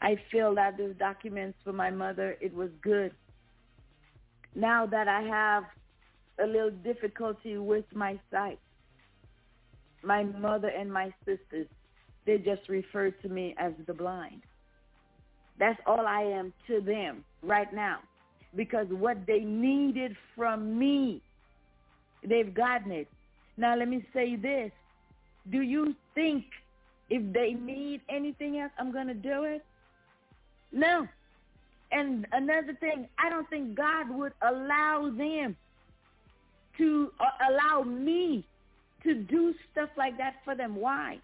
[0.00, 2.36] I filled out those documents for my mother.
[2.40, 3.12] It was good
[4.54, 5.64] now that I have
[6.42, 8.58] a little difficulty with my sight,
[10.02, 11.66] my mother and my sisters,
[12.26, 14.42] they just refer to me as the blind.
[15.58, 17.98] That's all I am to them right now
[18.56, 21.22] because what they needed from me,
[22.26, 23.08] they've gotten it.
[23.56, 24.70] Now let me say this.
[25.50, 26.44] Do you think
[27.10, 29.64] if they need anything else, I'm going to do it?
[30.72, 31.06] No.
[31.92, 35.54] And another thing, I don't think God would allow them
[36.78, 38.46] to uh, allow me
[39.04, 40.74] to do stuff like that for them.
[40.74, 41.18] Why?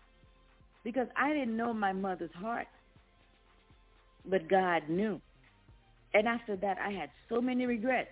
[0.84, 2.68] Because I didn't know my mother's heart.
[4.28, 5.20] But God knew.
[6.12, 8.10] And after that, I had so many regrets.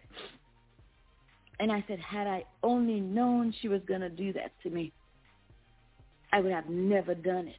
[1.60, 4.92] And I said, had I only known she was going to do that to me,
[6.32, 7.56] I would have never done it.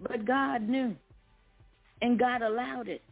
[0.00, 0.94] But God knew.
[2.02, 3.02] And God allowed it.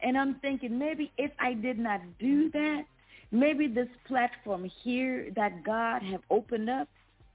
[0.00, 2.84] And I'm thinking maybe if I did not do that,
[3.30, 6.88] maybe this platform here that God have opened up,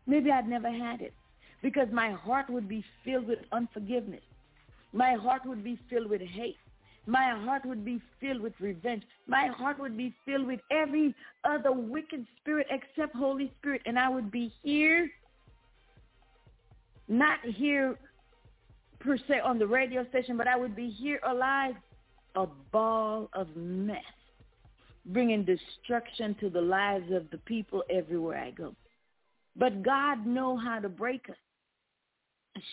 [0.07, 1.13] maybe I'd never had it
[1.61, 4.21] because my heart would be filled with unforgiveness.
[4.91, 6.57] My heart would be filled with hate.
[7.05, 9.03] My heart would be filled with revenge.
[9.27, 13.81] My heart would be filled with every other wicked spirit except Holy Spirit.
[13.85, 15.09] And I would be here,
[17.09, 17.97] not here
[18.99, 21.75] per se on the radio station, but I would be here alive
[22.35, 24.03] a ball of mess,
[25.05, 28.75] bringing destruction to the lives of the people everywhere I go.
[29.55, 31.35] But God know how to break us.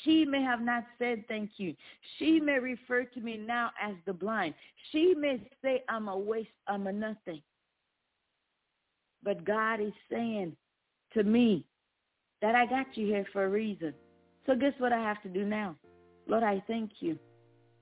[0.04, 1.74] She may have not said thank you.
[2.18, 4.54] She may refer to me now as the blind.
[4.92, 7.42] She may say I'm a waste, I'm a nothing.
[9.22, 10.56] But God is saying
[11.14, 11.64] to me
[12.42, 13.94] that I got you here for a reason.
[14.46, 15.76] So guess what I have to do now?
[16.26, 17.18] Lord, I thank you.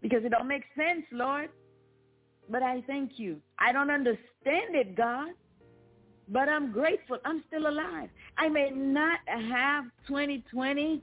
[0.00, 1.50] Because it don't make sense, Lord.
[2.50, 3.40] But I thank you.
[3.58, 5.28] I don't understand it, God,
[6.28, 7.18] but I'm grateful.
[7.24, 8.08] I'm still alive.
[8.36, 11.02] I may not have 2020,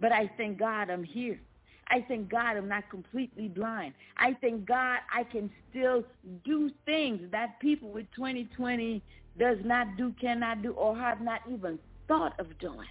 [0.00, 1.40] but I thank God I'm here.
[1.88, 3.94] I thank God I'm not completely blind.
[4.16, 6.04] I thank God I can still
[6.44, 9.02] do things that people with 2020
[9.38, 12.88] does not do, cannot do, or have not even thought of doing.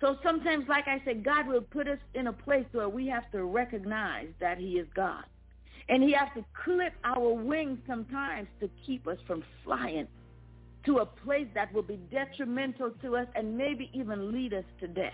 [0.00, 3.30] So sometimes, like I said, God will put us in a place where we have
[3.30, 5.24] to recognize that he is God.
[5.88, 10.08] And he has to clip our wings sometimes to keep us from flying
[10.84, 14.86] to a place that will be detrimental to us and maybe even lead us to
[14.86, 15.12] death.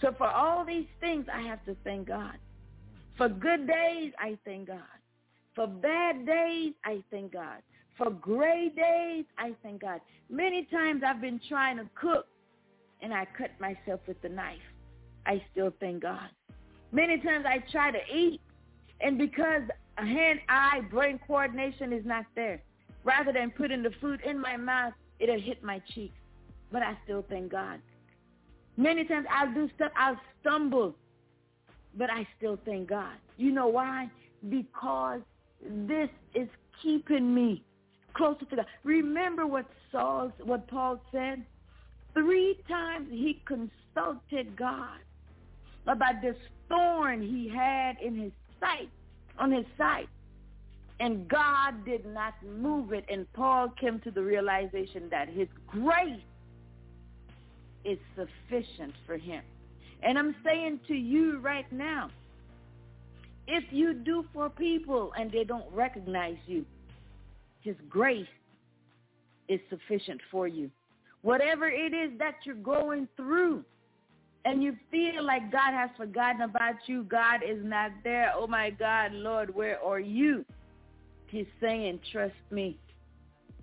[0.00, 2.36] So for all these things, I have to thank God.
[3.16, 4.80] For good days, I thank God.
[5.54, 7.58] For bad days, I thank God.
[7.98, 10.00] For gray days, I thank God.
[10.30, 12.26] Many times I've been trying to cook
[13.02, 14.56] and I cut myself with the knife.
[15.26, 16.30] I still thank God.
[16.92, 18.40] Many times I try to eat
[19.00, 19.62] and because
[19.96, 22.62] hand-eye brain coordination is not there,
[23.04, 26.14] rather than putting the food in my mouth, it'll hit my cheeks.
[26.72, 27.80] But I still thank God.
[28.76, 30.94] Many times I'll do stuff, I'll stumble,
[31.96, 33.16] but I still thank God.
[33.36, 34.08] You know why?
[34.48, 35.20] Because
[35.62, 36.48] this is
[36.82, 37.62] keeping me
[38.14, 38.66] closer to God.
[38.84, 41.44] Remember what Saul, what Paul said?
[42.14, 44.98] Three times he consulted God
[45.86, 46.36] about this
[46.68, 48.88] thorn he had in his sight,
[49.38, 50.08] on his sight.
[51.00, 53.04] And God did not move it.
[53.10, 56.20] And Paul came to the realization that his grace
[57.84, 59.42] is sufficient for him.
[60.02, 62.10] And I'm saying to you right now,
[63.46, 66.64] if you do for people and they don't recognize you,
[67.62, 68.26] his grace
[69.48, 70.70] is sufficient for you.
[71.22, 73.64] Whatever it is that you're going through
[74.44, 78.32] and you feel like God has forgotten about you, God is not there.
[78.34, 80.44] Oh my God, Lord, where are you?
[81.26, 82.78] He's saying, trust me.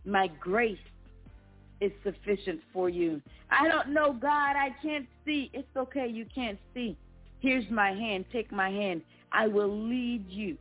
[0.05, 0.77] My grace
[1.81, 3.21] is sufficient for you.
[3.51, 5.49] I don't know, God, I can't see.
[5.53, 6.97] It's okay, you can't see.
[7.39, 8.25] Here's my hand.
[8.31, 9.01] Take my hand.
[9.31, 10.57] I will lead you.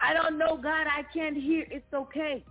[0.00, 1.66] I don't know, God, I can't hear.
[1.70, 2.44] It's okay.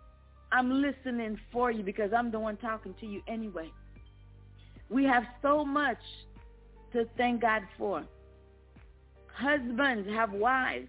[0.52, 3.72] I'm listening for you because I'm the one talking to you anyway.
[4.90, 5.98] We have so much
[6.94, 8.04] to thank God for.
[9.34, 10.88] Husbands have wives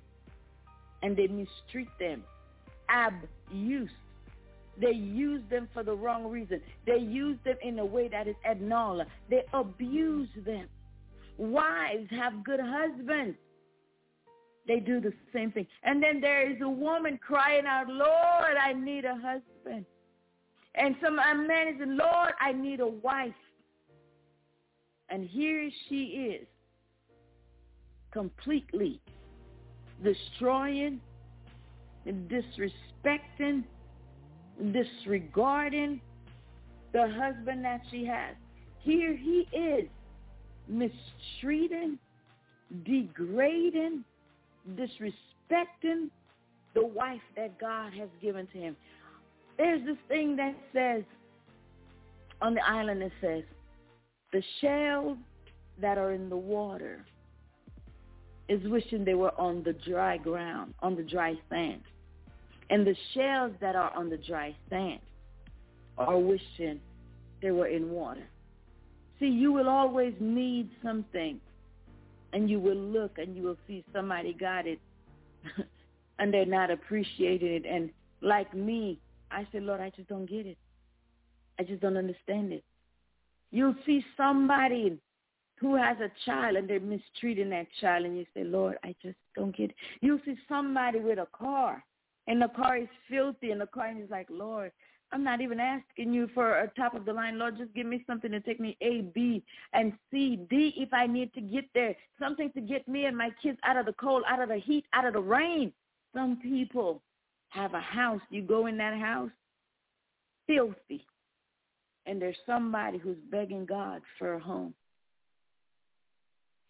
[1.02, 2.24] and they mistreat them.
[2.88, 3.90] Abuse.
[4.80, 6.60] They use them for the wrong reason.
[6.86, 9.06] They use them in a way that is abnormal.
[9.28, 10.68] They abuse them.
[11.36, 13.36] Wives have good husbands
[14.68, 15.66] they do the same thing.
[15.82, 19.86] And then there is a woman crying out, Lord, I need a husband.
[20.74, 23.32] And some man is Lord, I need a wife.
[25.10, 26.46] And here she is,
[28.12, 29.00] completely
[30.02, 31.00] destroying,
[32.06, 33.64] disrespecting,
[34.72, 36.00] disregarding
[36.92, 38.34] the husband that she has.
[38.80, 39.88] Here he is,
[40.68, 41.98] mistreating,
[42.84, 44.04] degrading,
[44.74, 46.10] disrespecting
[46.74, 48.76] the wife that God has given to him.
[49.56, 51.02] There's this thing that says,
[52.40, 53.42] on the island it says,
[54.32, 55.16] the shells
[55.80, 57.04] that are in the water
[58.48, 61.82] is wishing they were on the dry ground, on the dry sand.
[62.70, 65.00] And the shells that are on the dry sand
[65.96, 66.80] are wishing
[67.42, 68.26] they were in water.
[69.20, 71.40] See, you will always need something
[72.32, 74.78] and you will look and you will see somebody got it
[76.18, 77.64] and they're not appreciating it.
[77.66, 78.98] And like me,
[79.30, 80.58] I said, Lord, I just don't get it.
[81.58, 82.64] I just don't understand it.
[83.50, 84.98] You'll see somebody
[85.58, 89.16] who has a child and they're mistreating that child and you say, Lord, I just
[89.34, 89.76] don't get it.
[90.00, 91.84] You'll see somebody with a car
[92.26, 94.70] and the car is filthy and the car is like, Lord,
[95.10, 97.38] I'm not even asking you for a top of the line.
[97.38, 99.42] Lord, just give me something to take me A, B,
[99.72, 101.96] and C, D if I need to get there.
[102.20, 104.84] Something to get me and my kids out of the cold, out of the heat,
[104.92, 105.72] out of the rain.
[106.14, 107.02] Some people
[107.48, 108.20] have a house.
[108.28, 109.30] You go in that house,
[110.46, 111.06] filthy.
[112.08, 114.74] And there's somebody who's begging God for a home.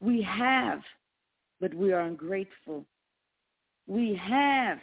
[0.01, 0.81] We have,
[1.61, 2.85] but we are ungrateful.
[3.87, 4.79] We have,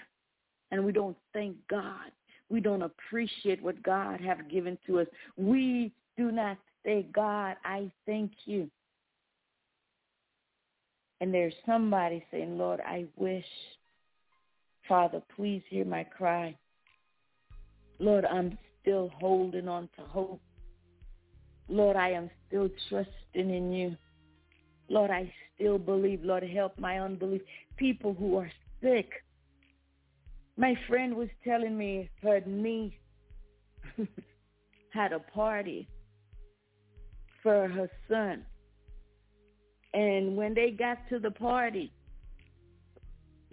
[0.72, 2.12] and we don't thank God
[2.50, 5.08] we don't appreciate what God have given to us.
[5.38, 8.70] We do not say, God, I thank you.
[11.22, 13.46] And there's somebody saying, Lord, I wish,
[14.88, 16.56] Father, please hear my cry.
[18.00, 20.42] Lord, I'm still holding on to hope.
[21.68, 23.98] Lord, I am still trusting in you.
[24.88, 26.24] Lord, I still believe.
[26.24, 27.42] Lord, help my unbelief.
[27.78, 29.10] People who are sick,
[30.58, 32.94] my friend was telling me her niece
[34.94, 35.88] had a party
[37.42, 38.46] for her son.
[39.94, 41.92] And when they got to the party,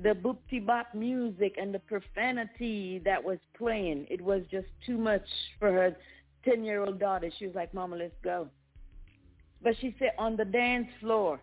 [0.03, 5.27] the boopty bop music and the profanity that was playing, it was just too much
[5.59, 5.97] for her
[6.47, 7.31] 10-year-old daughter.
[7.39, 8.49] She was like, Mama, let's go.
[9.63, 11.41] But she said on the dance floor,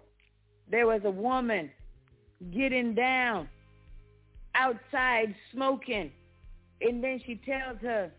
[0.70, 1.72] there was a woman
[2.54, 3.48] getting down
[4.56, 6.12] outside smoking.
[6.82, 8.12] And then she tells her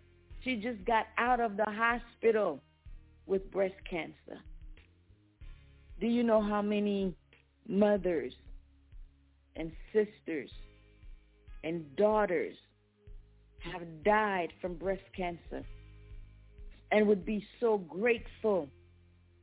[0.43, 2.61] she just got out of the hospital
[3.26, 4.41] with breast cancer.
[6.01, 7.14] Do you know how many
[7.68, 8.32] mothers
[9.61, 10.51] and sisters
[11.65, 12.57] and daughters
[13.59, 15.63] have died from breast cancer
[16.91, 18.69] and would be so grateful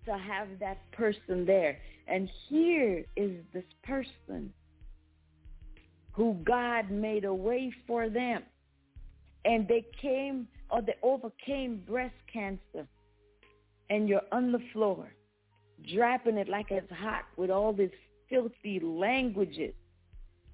[0.06, 1.78] to have that person there.
[2.08, 4.52] And here is this person
[6.14, 8.42] who God made a way for them.
[9.46, 12.88] And they came or they overcame breast cancer.
[13.92, 15.14] And you're on the floor,
[15.94, 17.92] dropping it like it's hot with all these
[18.30, 19.76] filthy languages.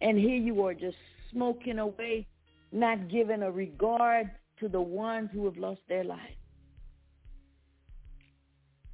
[0.03, 0.97] And here you are just
[1.31, 2.27] smoking away,
[2.71, 4.29] not giving a regard
[4.59, 6.37] to the ones who have lost their lives.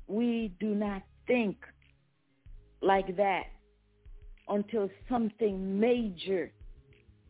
[0.10, 1.57] we do not think
[2.82, 3.43] like that
[4.49, 6.51] until something major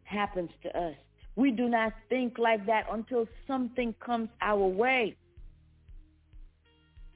[0.03, 0.95] happens to us.
[1.35, 5.15] We do not think like that until something comes our way.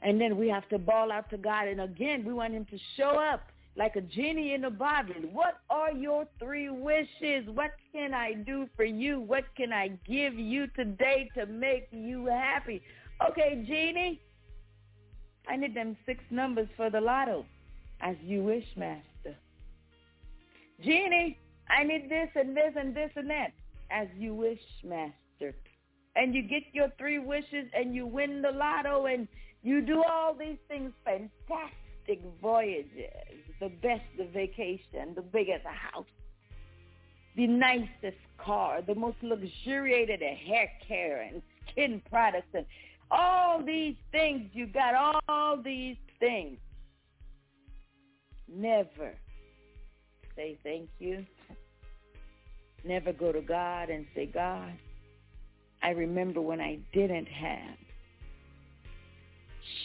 [0.01, 1.69] And then we have to bawl out to God.
[1.69, 5.15] And again, we want him to show up like a genie in a bottle.
[5.31, 7.47] What are your three wishes?
[7.47, 9.19] What can I do for you?
[9.19, 12.81] What can I give you today to make you happy?
[13.29, 14.21] Okay, genie,
[15.47, 17.45] I need them six numbers for the lotto.
[18.01, 19.35] As you wish, master.
[20.83, 23.53] Genie, I need this and this and this and that.
[23.89, 25.55] As you wish, master.
[26.15, 29.27] And you get your three wishes and you win the lotto and
[29.63, 31.82] you do all these things, fantastic
[32.41, 32.87] voyages,
[33.59, 36.05] the best vacation, the biggest house,
[37.35, 41.41] the nicest car, the most luxuriated hair care and
[41.71, 42.65] skin products and
[43.09, 44.49] all these things.
[44.53, 46.57] You got all these things.
[48.47, 49.13] Never
[50.35, 51.25] say thank you.
[52.83, 54.73] Never go to God and say, God,
[55.81, 57.77] I remember when I didn't have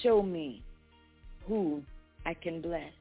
[0.02, 0.62] show me
[1.46, 1.82] who
[2.28, 2.92] I can bless.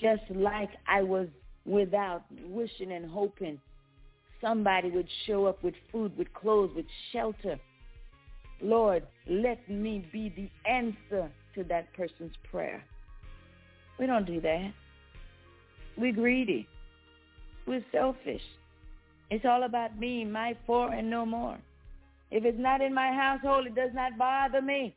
[0.00, 1.28] Just like I was
[1.66, 3.60] without wishing and hoping
[4.40, 7.60] somebody would show up with food, with clothes, with shelter.
[8.62, 12.82] Lord, let me be the answer to that person's prayer.
[13.98, 14.72] We don't do that.
[15.98, 16.66] We're greedy.
[17.66, 18.42] We're selfish.
[19.30, 21.58] It's all about me, my four, and no more.
[22.30, 24.94] If it's not in my household, it does not bother me.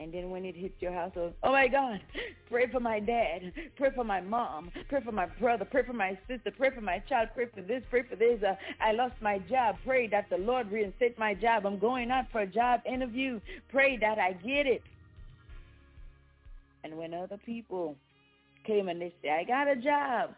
[0.00, 2.00] And then when it hits your household, oh my God,
[2.48, 6.16] pray for my dad, pray for my mom, pray for my brother, pray for my
[6.28, 8.40] sister, pray for my child, pray for this, pray for this.
[8.40, 9.76] Uh, I lost my job.
[9.84, 11.66] Pray that the Lord reinstate my job.
[11.66, 13.40] I'm going out for a job interview.
[13.70, 14.82] Pray that I get it.
[16.84, 17.96] And when other people
[18.64, 20.30] came and they say, I got a job,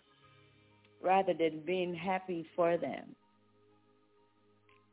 [1.02, 3.14] rather than being happy for them,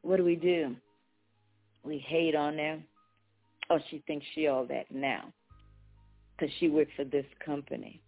[0.01, 0.75] what do we do?
[1.83, 2.83] We hate on them
[3.69, 5.33] Oh, she thinks she all that now
[6.37, 8.01] because she worked for this company.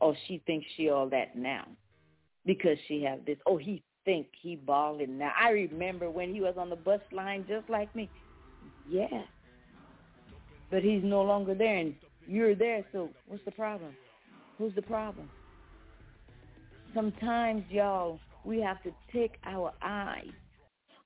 [0.00, 1.66] Oh, she thinks she all that now
[2.44, 3.38] because she have this.
[3.46, 5.32] Oh, he think he balling now.
[5.38, 8.08] I remember when he was on the bus line just like me.
[8.88, 9.22] Yeah.
[10.70, 11.94] But he's no longer there and
[12.26, 13.94] you're there, so what's the problem?
[14.58, 15.28] Who's the problem?
[16.94, 20.30] Sometimes, y'all, we have to take our eyes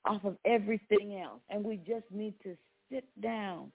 [0.04, 2.56] off of everything else and we just need to
[2.90, 3.72] sit down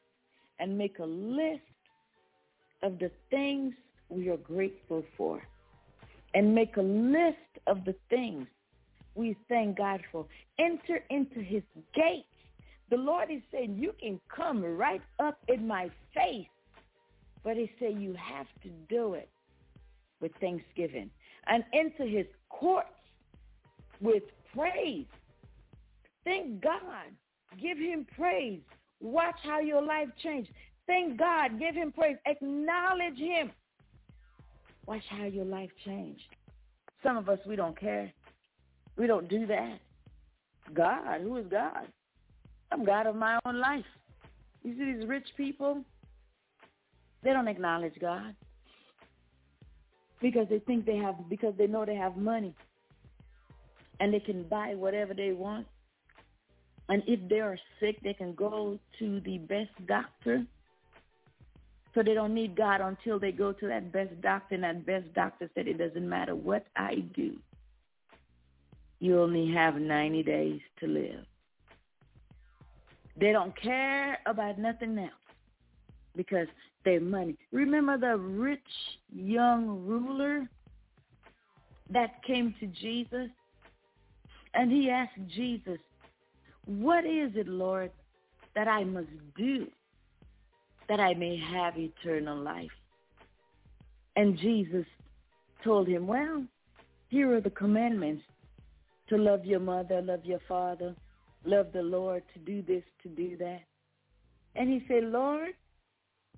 [0.60, 1.62] and make a list
[2.84, 3.74] of the things
[4.10, 5.42] we are grateful for
[6.34, 7.38] and make a list
[7.68, 8.46] of the things
[9.16, 10.26] we thank God for.
[10.60, 12.28] Enter into his gates.
[12.90, 16.48] The Lord is saying you can come right up in my face,
[17.44, 19.30] but he said you have to do it
[20.22, 21.10] with thanksgiving
[21.48, 22.90] and enter his courts
[24.02, 25.06] with praise.
[26.24, 26.82] Thank God.
[27.62, 28.62] Give him praise
[29.00, 30.50] Watch how your life changed.
[30.88, 31.60] Thank God.
[31.60, 32.18] Give him praise.
[32.26, 33.52] Acknowledge him.
[34.86, 36.24] Watch how your life changed.
[37.04, 38.12] Some of us, we don't care.
[38.98, 39.80] We don't do that.
[40.74, 41.88] God, who is God?
[42.72, 43.86] I'm God of my own life.
[44.64, 45.84] You see these rich people?
[47.24, 48.36] They don't acknowledge God
[50.22, 52.54] because they think they have, because they know they have money
[54.00, 55.68] and they can buy whatever they want
[56.90, 60.46] and if they are sick, they can go to the best doctor.
[61.94, 65.14] So they don't need God until they go to that best doctor, and that best
[65.14, 67.38] doctor said it doesn't matter what I do.
[69.00, 71.26] You only have 90 days to live.
[73.18, 75.12] They don't care about nothing else
[76.16, 76.48] because
[76.84, 77.36] their money.
[77.52, 78.60] Remember the rich
[79.14, 80.48] young ruler
[81.90, 83.30] that came to Jesus?
[84.54, 85.80] And he asked Jesus,
[86.66, 87.92] what is it, Lord,
[88.56, 89.68] that I must do
[90.88, 92.72] that I may have eternal life?
[94.16, 94.86] And Jesus
[95.64, 96.44] told him, well,
[97.10, 98.24] here are the commandments
[99.10, 100.96] to love your mother, love your father,
[101.44, 103.62] love the Lord, to do this, to do that.
[104.56, 105.52] And he said, Lord,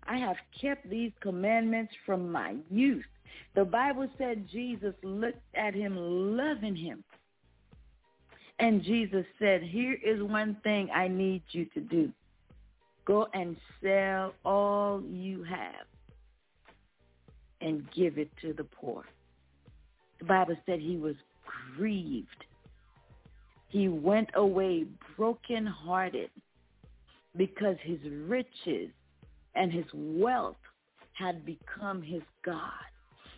[0.07, 3.05] I have kept these commandments from my youth.
[3.55, 7.03] The Bible said Jesus looked at him, loving him.
[8.60, 12.12] And Jesus said, here is one thing I need you to do.
[13.05, 15.86] Go and sell all you have
[17.62, 19.03] and give it to the poor.
[20.20, 21.16] The Bible said he was
[21.76, 22.45] grieved.
[23.70, 24.86] He went away
[25.16, 26.32] brokenhearted
[27.36, 28.89] because his riches
[29.55, 30.55] and his wealth
[31.14, 32.72] had become his God.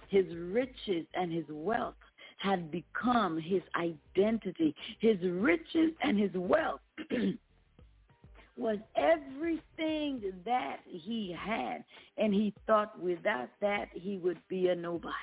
[0.08, 1.96] His riches and his wealth
[2.40, 4.74] had become his identity.
[5.00, 6.80] His riches and his wealth
[8.58, 11.84] was everything that he had.
[12.18, 15.14] And he thought without that he would be a nobody.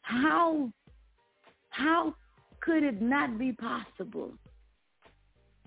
[0.00, 0.72] How,
[1.70, 2.14] how
[2.60, 4.32] could it not be possible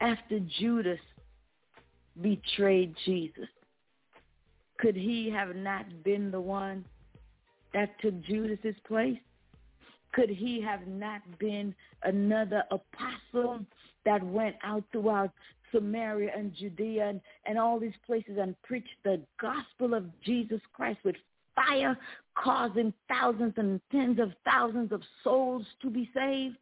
[0.01, 0.99] after Judas
[2.21, 3.47] betrayed Jesus?
[4.79, 6.83] Could he have not been the one
[7.73, 9.19] that took Judas's place?
[10.15, 13.59] Could he have not been another apostle
[14.05, 15.31] that went out throughout
[15.73, 20.99] Samaria and Judea and, and all these places and preached the gospel of Jesus Christ
[21.03, 21.17] with
[21.53, 21.97] fire,
[22.33, 26.59] causing thousands and tens of thousands of souls to be saved?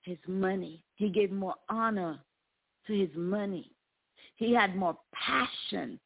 [0.00, 0.82] His money.
[0.96, 2.20] He gave more honor
[2.86, 3.70] to his money.
[4.36, 6.00] He had more passion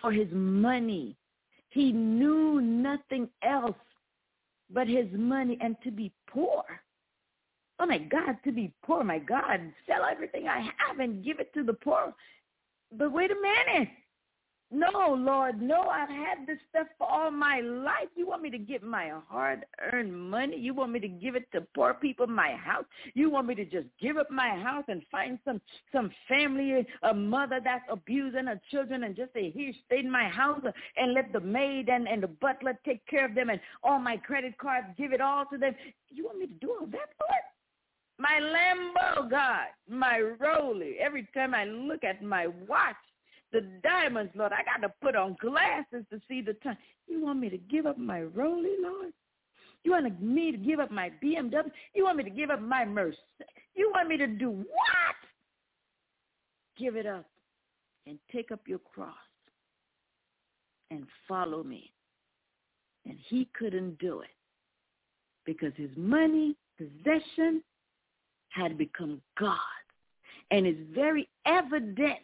[0.00, 1.16] for his money.
[1.68, 3.76] He knew nothing else
[4.70, 6.62] but his money and to be poor.
[7.78, 11.52] Oh my God, to be poor, my God, sell everything I have and give it
[11.54, 12.14] to the poor.
[12.96, 13.88] But wait a minute.
[14.72, 18.08] No, Lord, no, I've had this stuff for all my life.
[18.16, 20.56] You want me to give my hard-earned money?
[20.56, 22.84] You want me to give it to poor people in my house?
[23.14, 25.60] You want me to just give up my house and find some
[25.92, 30.28] some family, a mother that's abusing her children and just say, here, stay in my
[30.28, 30.62] house
[30.96, 34.16] and let the maid and, and the butler take care of them and all my
[34.16, 35.76] credit cards, give it all to them.
[36.10, 37.44] You want me to do all that, Lord?
[38.18, 40.96] My Lambo, God, my Rolly.
[40.98, 42.96] Every time I look at my watch,
[43.56, 44.52] the diamonds, Lord.
[44.52, 46.76] I got to put on glasses to see the time.
[47.08, 49.12] You want me to give up my Rolly, Lord?
[49.82, 51.70] You want me to give up my BMW?
[51.94, 53.18] You want me to give up my Mercedes?
[53.74, 55.16] You want me to do what?
[56.78, 57.24] Give it up
[58.06, 59.14] and take up your cross
[60.90, 61.92] and follow me.
[63.06, 64.28] And he couldn't do it
[65.44, 67.62] because his money, possession
[68.50, 69.56] had become God.
[70.50, 72.18] And it's very evident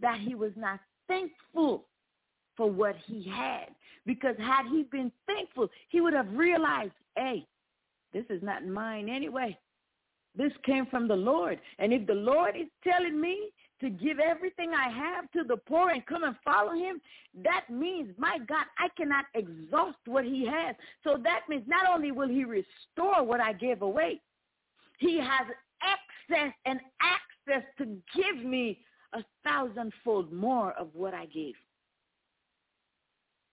[0.00, 1.84] that he was not thankful
[2.56, 3.66] for what he had.
[4.06, 7.46] Because had he been thankful, he would have realized, hey,
[8.12, 9.56] this is not mine anyway.
[10.36, 11.58] This came from the Lord.
[11.78, 15.90] And if the Lord is telling me to give everything I have to the poor
[15.90, 17.00] and come and follow him,
[17.42, 20.76] that means, my God, I cannot exhaust what he has.
[21.02, 24.20] So that means not only will he restore what I gave away,
[24.98, 25.46] he has
[25.82, 28.80] access and access to give me
[29.12, 31.54] a thousandfold more of what I gave.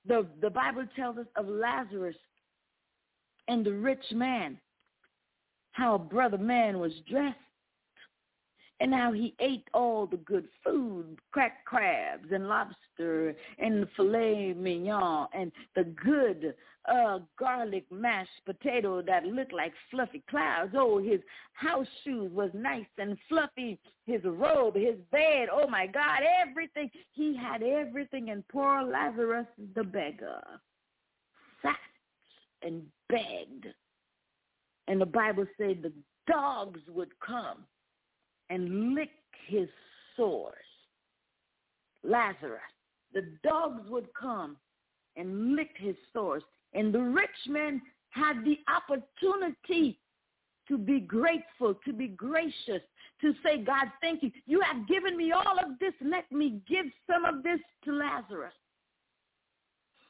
[0.05, 2.15] The, the Bible tells us of Lazarus
[3.47, 4.57] and the rich man,
[5.71, 7.37] how a brother man was dressed
[8.79, 15.27] and now he ate all the good food, cracked crabs and lobster and filet mignon
[15.33, 16.53] and the good
[16.87, 20.73] uh, garlic mashed potato that looked like fluffy clouds.
[20.75, 21.19] Oh, his
[21.53, 23.79] house shoes was nice and fluffy.
[24.05, 26.89] His robe, his bed, oh my God, everything.
[27.11, 30.41] He had everything and poor Lazarus the beggar
[31.63, 31.75] sat
[32.61, 33.65] and begged.
[34.87, 35.91] And the Bible said the
[36.31, 37.65] dogs would come
[38.49, 39.11] and lick
[39.47, 39.67] his
[40.15, 40.53] sores.
[42.03, 42.61] Lazarus,
[43.13, 44.57] the dogs would come
[45.15, 46.43] and lick his sores.
[46.73, 47.81] And the rich man
[48.11, 49.99] had the opportunity
[50.67, 52.81] to be grateful, to be gracious,
[53.21, 54.31] to say, God, thank you.
[54.45, 55.93] You have given me all of this.
[56.01, 58.53] Let me give some of this to Lazarus.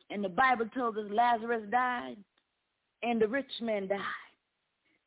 [0.09, 2.17] And the Bible tells us Lazarus died
[3.03, 3.99] and the rich man died.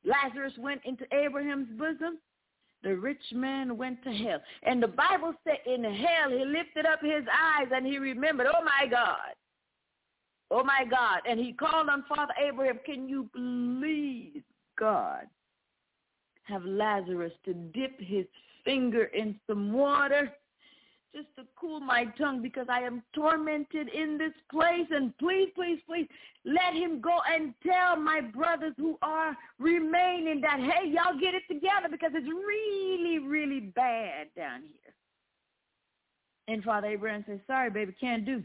[0.05, 2.19] Lazarus went into Abraham's bosom
[2.83, 4.41] the rich man went to hell.
[4.63, 8.65] And the Bible said in hell he lifted up his eyes and he remembered, oh
[8.65, 9.35] my God,
[10.51, 11.21] oh my God.
[11.29, 14.43] And he called on Father Abraham, can you please,
[14.79, 15.27] God,
[16.45, 18.27] have Lazarus to dip his
[18.65, 20.33] finger in some water
[21.15, 24.87] just to cool my tongue because I am tormented in this place.
[24.91, 26.07] And please, please, please
[26.45, 31.43] let him go and tell my brothers who are remaining that, hey, y'all get it
[31.49, 34.95] together because it's really, really bad down here.
[36.49, 38.43] And Father Abraham says, sorry, baby, can't do.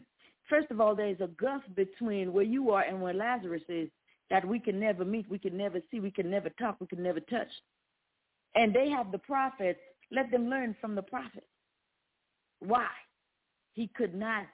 [0.49, 3.89] First of all, there's a gulf between where you are and where Lazarus is
[4.29, 7.01] that we can never meet, we can never see, we can never talk, we can
[7.01, 7.47] never touch.
[8.53, 9.79] And they have the prophets.
[10.11, 11.45] Let them learn from the prophets.
[12.59, 12.87] Why?
[13.73, 14.45] He could not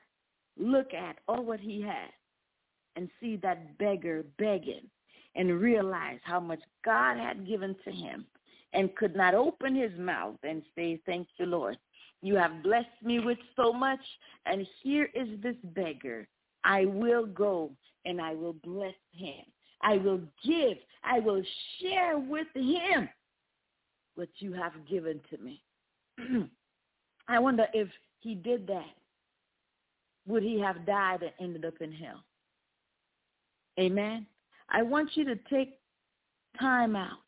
[0.57, 2.09] look at all what he had
[2.95, 4.89] and see that beggar begging
[5.35, 8.25] and realize how much God had given to him
[8.73, 11.77] and could not open his mouth and say, thank you, Lord.
[12.21, 13.99] You have blessed me with so much,
[14.45, 16.27] and here is this beggar.
[16.63, 17.71] I will go
[18.05, 19.43] and I will bless him.
[19.81, 20.77] I will give.
[21.03, 21.41] I will
[21.79, 23.09] share with him
[24.15, 25.63] what you have given to me.
[27.27, 27.87] I wonder if
[28.19, 28.89] he did that,
[30.27, 32.23] would he have died and ended up in hell?
[33.79, 34.25] Amen.
[34.69, 35.79] I want you to take
[36.59, 37.19] time out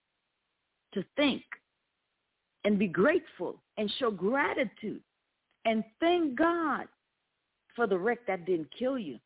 [0.94, 1.44] to think
[2.64, 5.02] and be grateful and show gratitude
[5.66, 6.88] and thank God
[7.76, 9.18] for the wreck that didn't kill you.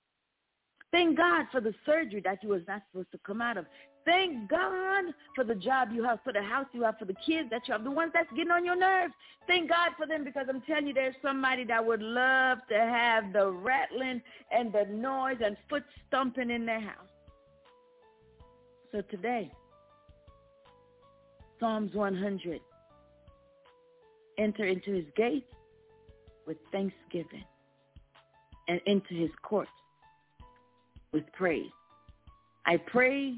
[0.91, 3.65] Thank God for the surgery that you was not supposed to come out of.
[4.07, 5.03] Thank God
[5.35, 7.73] for the job you have, for the house you have, for the kids that you
[7.73, 9.13] have, the ones that's getting on your nerves.
[9.47, 13.33] Thank God for them because I'm telling you there's somebody that would love to have
[13.33, 17.09] the rattling and the noise and foot stomping in their house.
[18.93, 19.51] So today,
[21.59, 22.61] Psalms 100,
[24.37, 25.53] enter into his gates
[26.45, 27.43] with thanksgiving
[28.69, 29.69] and into his courts
[31.11, 31.71] with praise.
[32.65, 33.37] I pray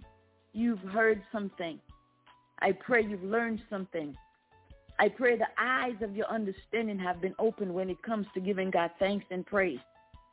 [0.53, 1.79] you've heard something.
[2.61, 4.15] I pray you've learned something.
[4.99, 8.69] I pray the eyes of your understanding have been opened when it comes to giving
[8.69, 9.79] God thanks and praise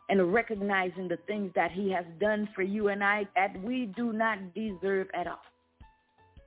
[0.09, 4.13] and recognizing the things that he has done for you and I that we do
[4.13, 5.43] not deserve at all.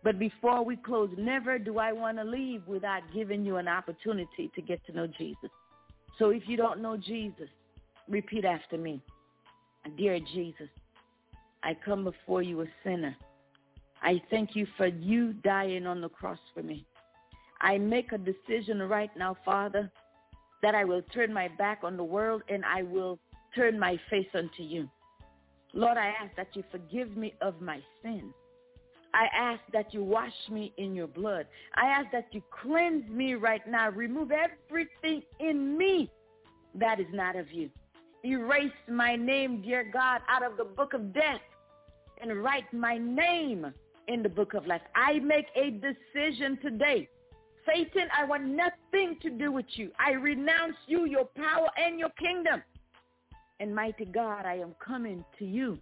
[0.03, 4.49] But before we close, never do I want to leave without giving you an opportunity
[4.55, 5.49] to get to know Jesus.
[6.17, 7.49] So if you don't know Jesus,
[8.07, 9.01] repeat after me.
[9.97, 10.69] Dear Jesus,
[11.63, 13.15] I come before you a sinner.
[14.01, 16.85] I thank you for you dying on the cross for me.
[17.61, 19.91] I make a decision right now, Father,
[20.61, 23.19] that I will turn my back on the world and I will
[23.55, 24.89] turn my face unto you.
[25.73, 28.33] Lord, I ask that you forgive me of my sins.
[29.13, 31.47] I ask that you wash me in your blood.
[31.75, 33.89] I ask that you cleanse me right now.
[33.89, 36.11] Remove everything in me
[36.75, 37.69] that is not of you.
[38.23, 41.41] Erase my name, dear God, out of the book of death
[42.21, 43.73] and write my name
[44.09, 44.81] in the book of life.
[44.95, 47.07] I make a decision today.
[47.65, 49.91] Satan, I want nothing to do with you.
[49.99, 52.61] I renounce you, your power, and your kingdom.
[53.61, 55.79] And mighty God, I am coming to you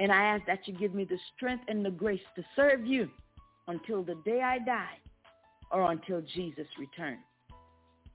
[0.00, 3.10] and I ask that you give me the strength and the grace to serve you
[3.68, 4.98] until the day I die
[5.70, 7.20] or until Jesus returns.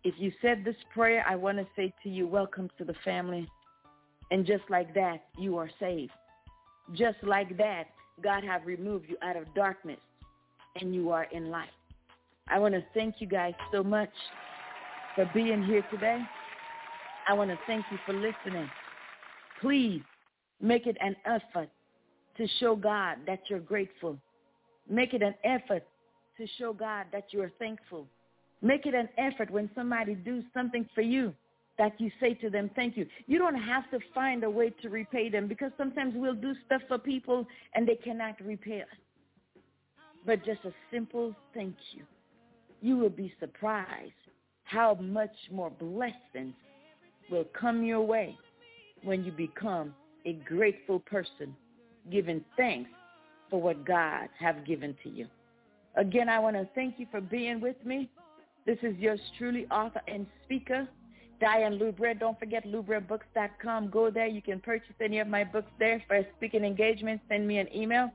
[0.04, 3.48] If you said this prayer, I want to say to you, welcome to the family.
[4.32, 6.12] And just like that, you are saved.
[6.94, 7.86] Just like that,
[8.24, 10.00] God have removed you out of darkness
[10.80, 11.70] and you are in light.
[12.48, 14.12] I want to thank you guys so much
[15.16, 16.22] for being here today.
[17.28, 18.70] I want to thank you for listening.
[19.62, 20.02] Please
[20.62, 21.70] make it an effort
[22.38, 24.18] to show God that you're grateful.
[24.90, 25.84] Make it an effort
[26.38, 28.06] to show God that you're thankful.
[28.62, 31.34] Make it an effort when somebody do something for you
[31.78, 33.06] that you say to them, thank you.
[33.28, 36.82] You don't have to find a way to repay them because sometimes we'll do stuff
[36.88, 38.88] for people and they cannot repay us.
[40.26, 42.04] But just a simple thank you.
[42.82, 44.12] You will be surprised
[44.64, 46.54] how much more blessings
[47.30, 48.38] will come your way
[49.04, 49.94] when you become
[50.26, 51.56] a grateful person
[52.12, 52.90] giving thanks
[53.50, 55.28] for what God have given to you.
[55.96, 58.10] Again, I want to thank you for being with me.
[58.66, 60.88] This is yours truly, author and speaker,
[61.40, 62.20] Dian Lebrin.
[62.20, 63.90] Don't forget lubrabooks.com.
[63.90, 64.28] Go there.
[64.28, 66.02] You can purchase any of my books there.
[66.08, 68.12] For a speaking engagement, send me an email.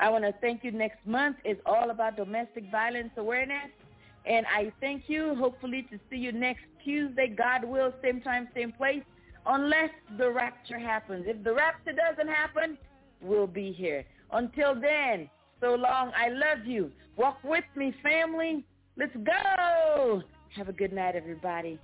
[0.00, 0.72] I want to thank you.
[0.72, 3.70] Next month is all about domestic violence awareness.
[4.26, 8.72] And I thank you, hopefully, to see you next Tuesday, God will, same time, same
[8.72, 9.02] place,
[9.46, 11.24] unless the rapture happens.
[11.26, 12.78] If the rapture doesn't happen,
[13.20, 14.04] we'll be here.
[14.32, 15.28] Until then,
[15.60, 16.12] so long.
[16.16, 16.90] I love you.
[17.16, 18.64] Walk with me, family.
[18.96, 20.22] Let's go.
[20.56, 21.78] Have a good night, everybody.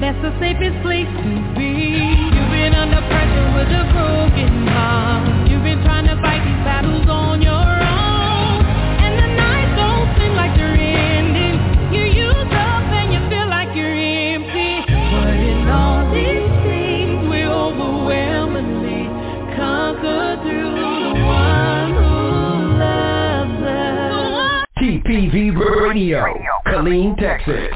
[0.00, 1.98] That's the safest place to be.
[1.98, 5.50] You've been under pressure with a broken heart.
[5.50, 8.62] You've been trying to fight these battles on your own.
[9.02, 11.58] And the nights don't seem like they're ending.
[11.90, 14.86] You're up and you feel like you're empty.
[14.86, 19.10] But in all these things, we overwhelmingly
[19.58, 24.62] conquer through the one who loves us.
[24.78, 26.22] TPV Radio,
[26.66, 27.74] Killeen, Texas.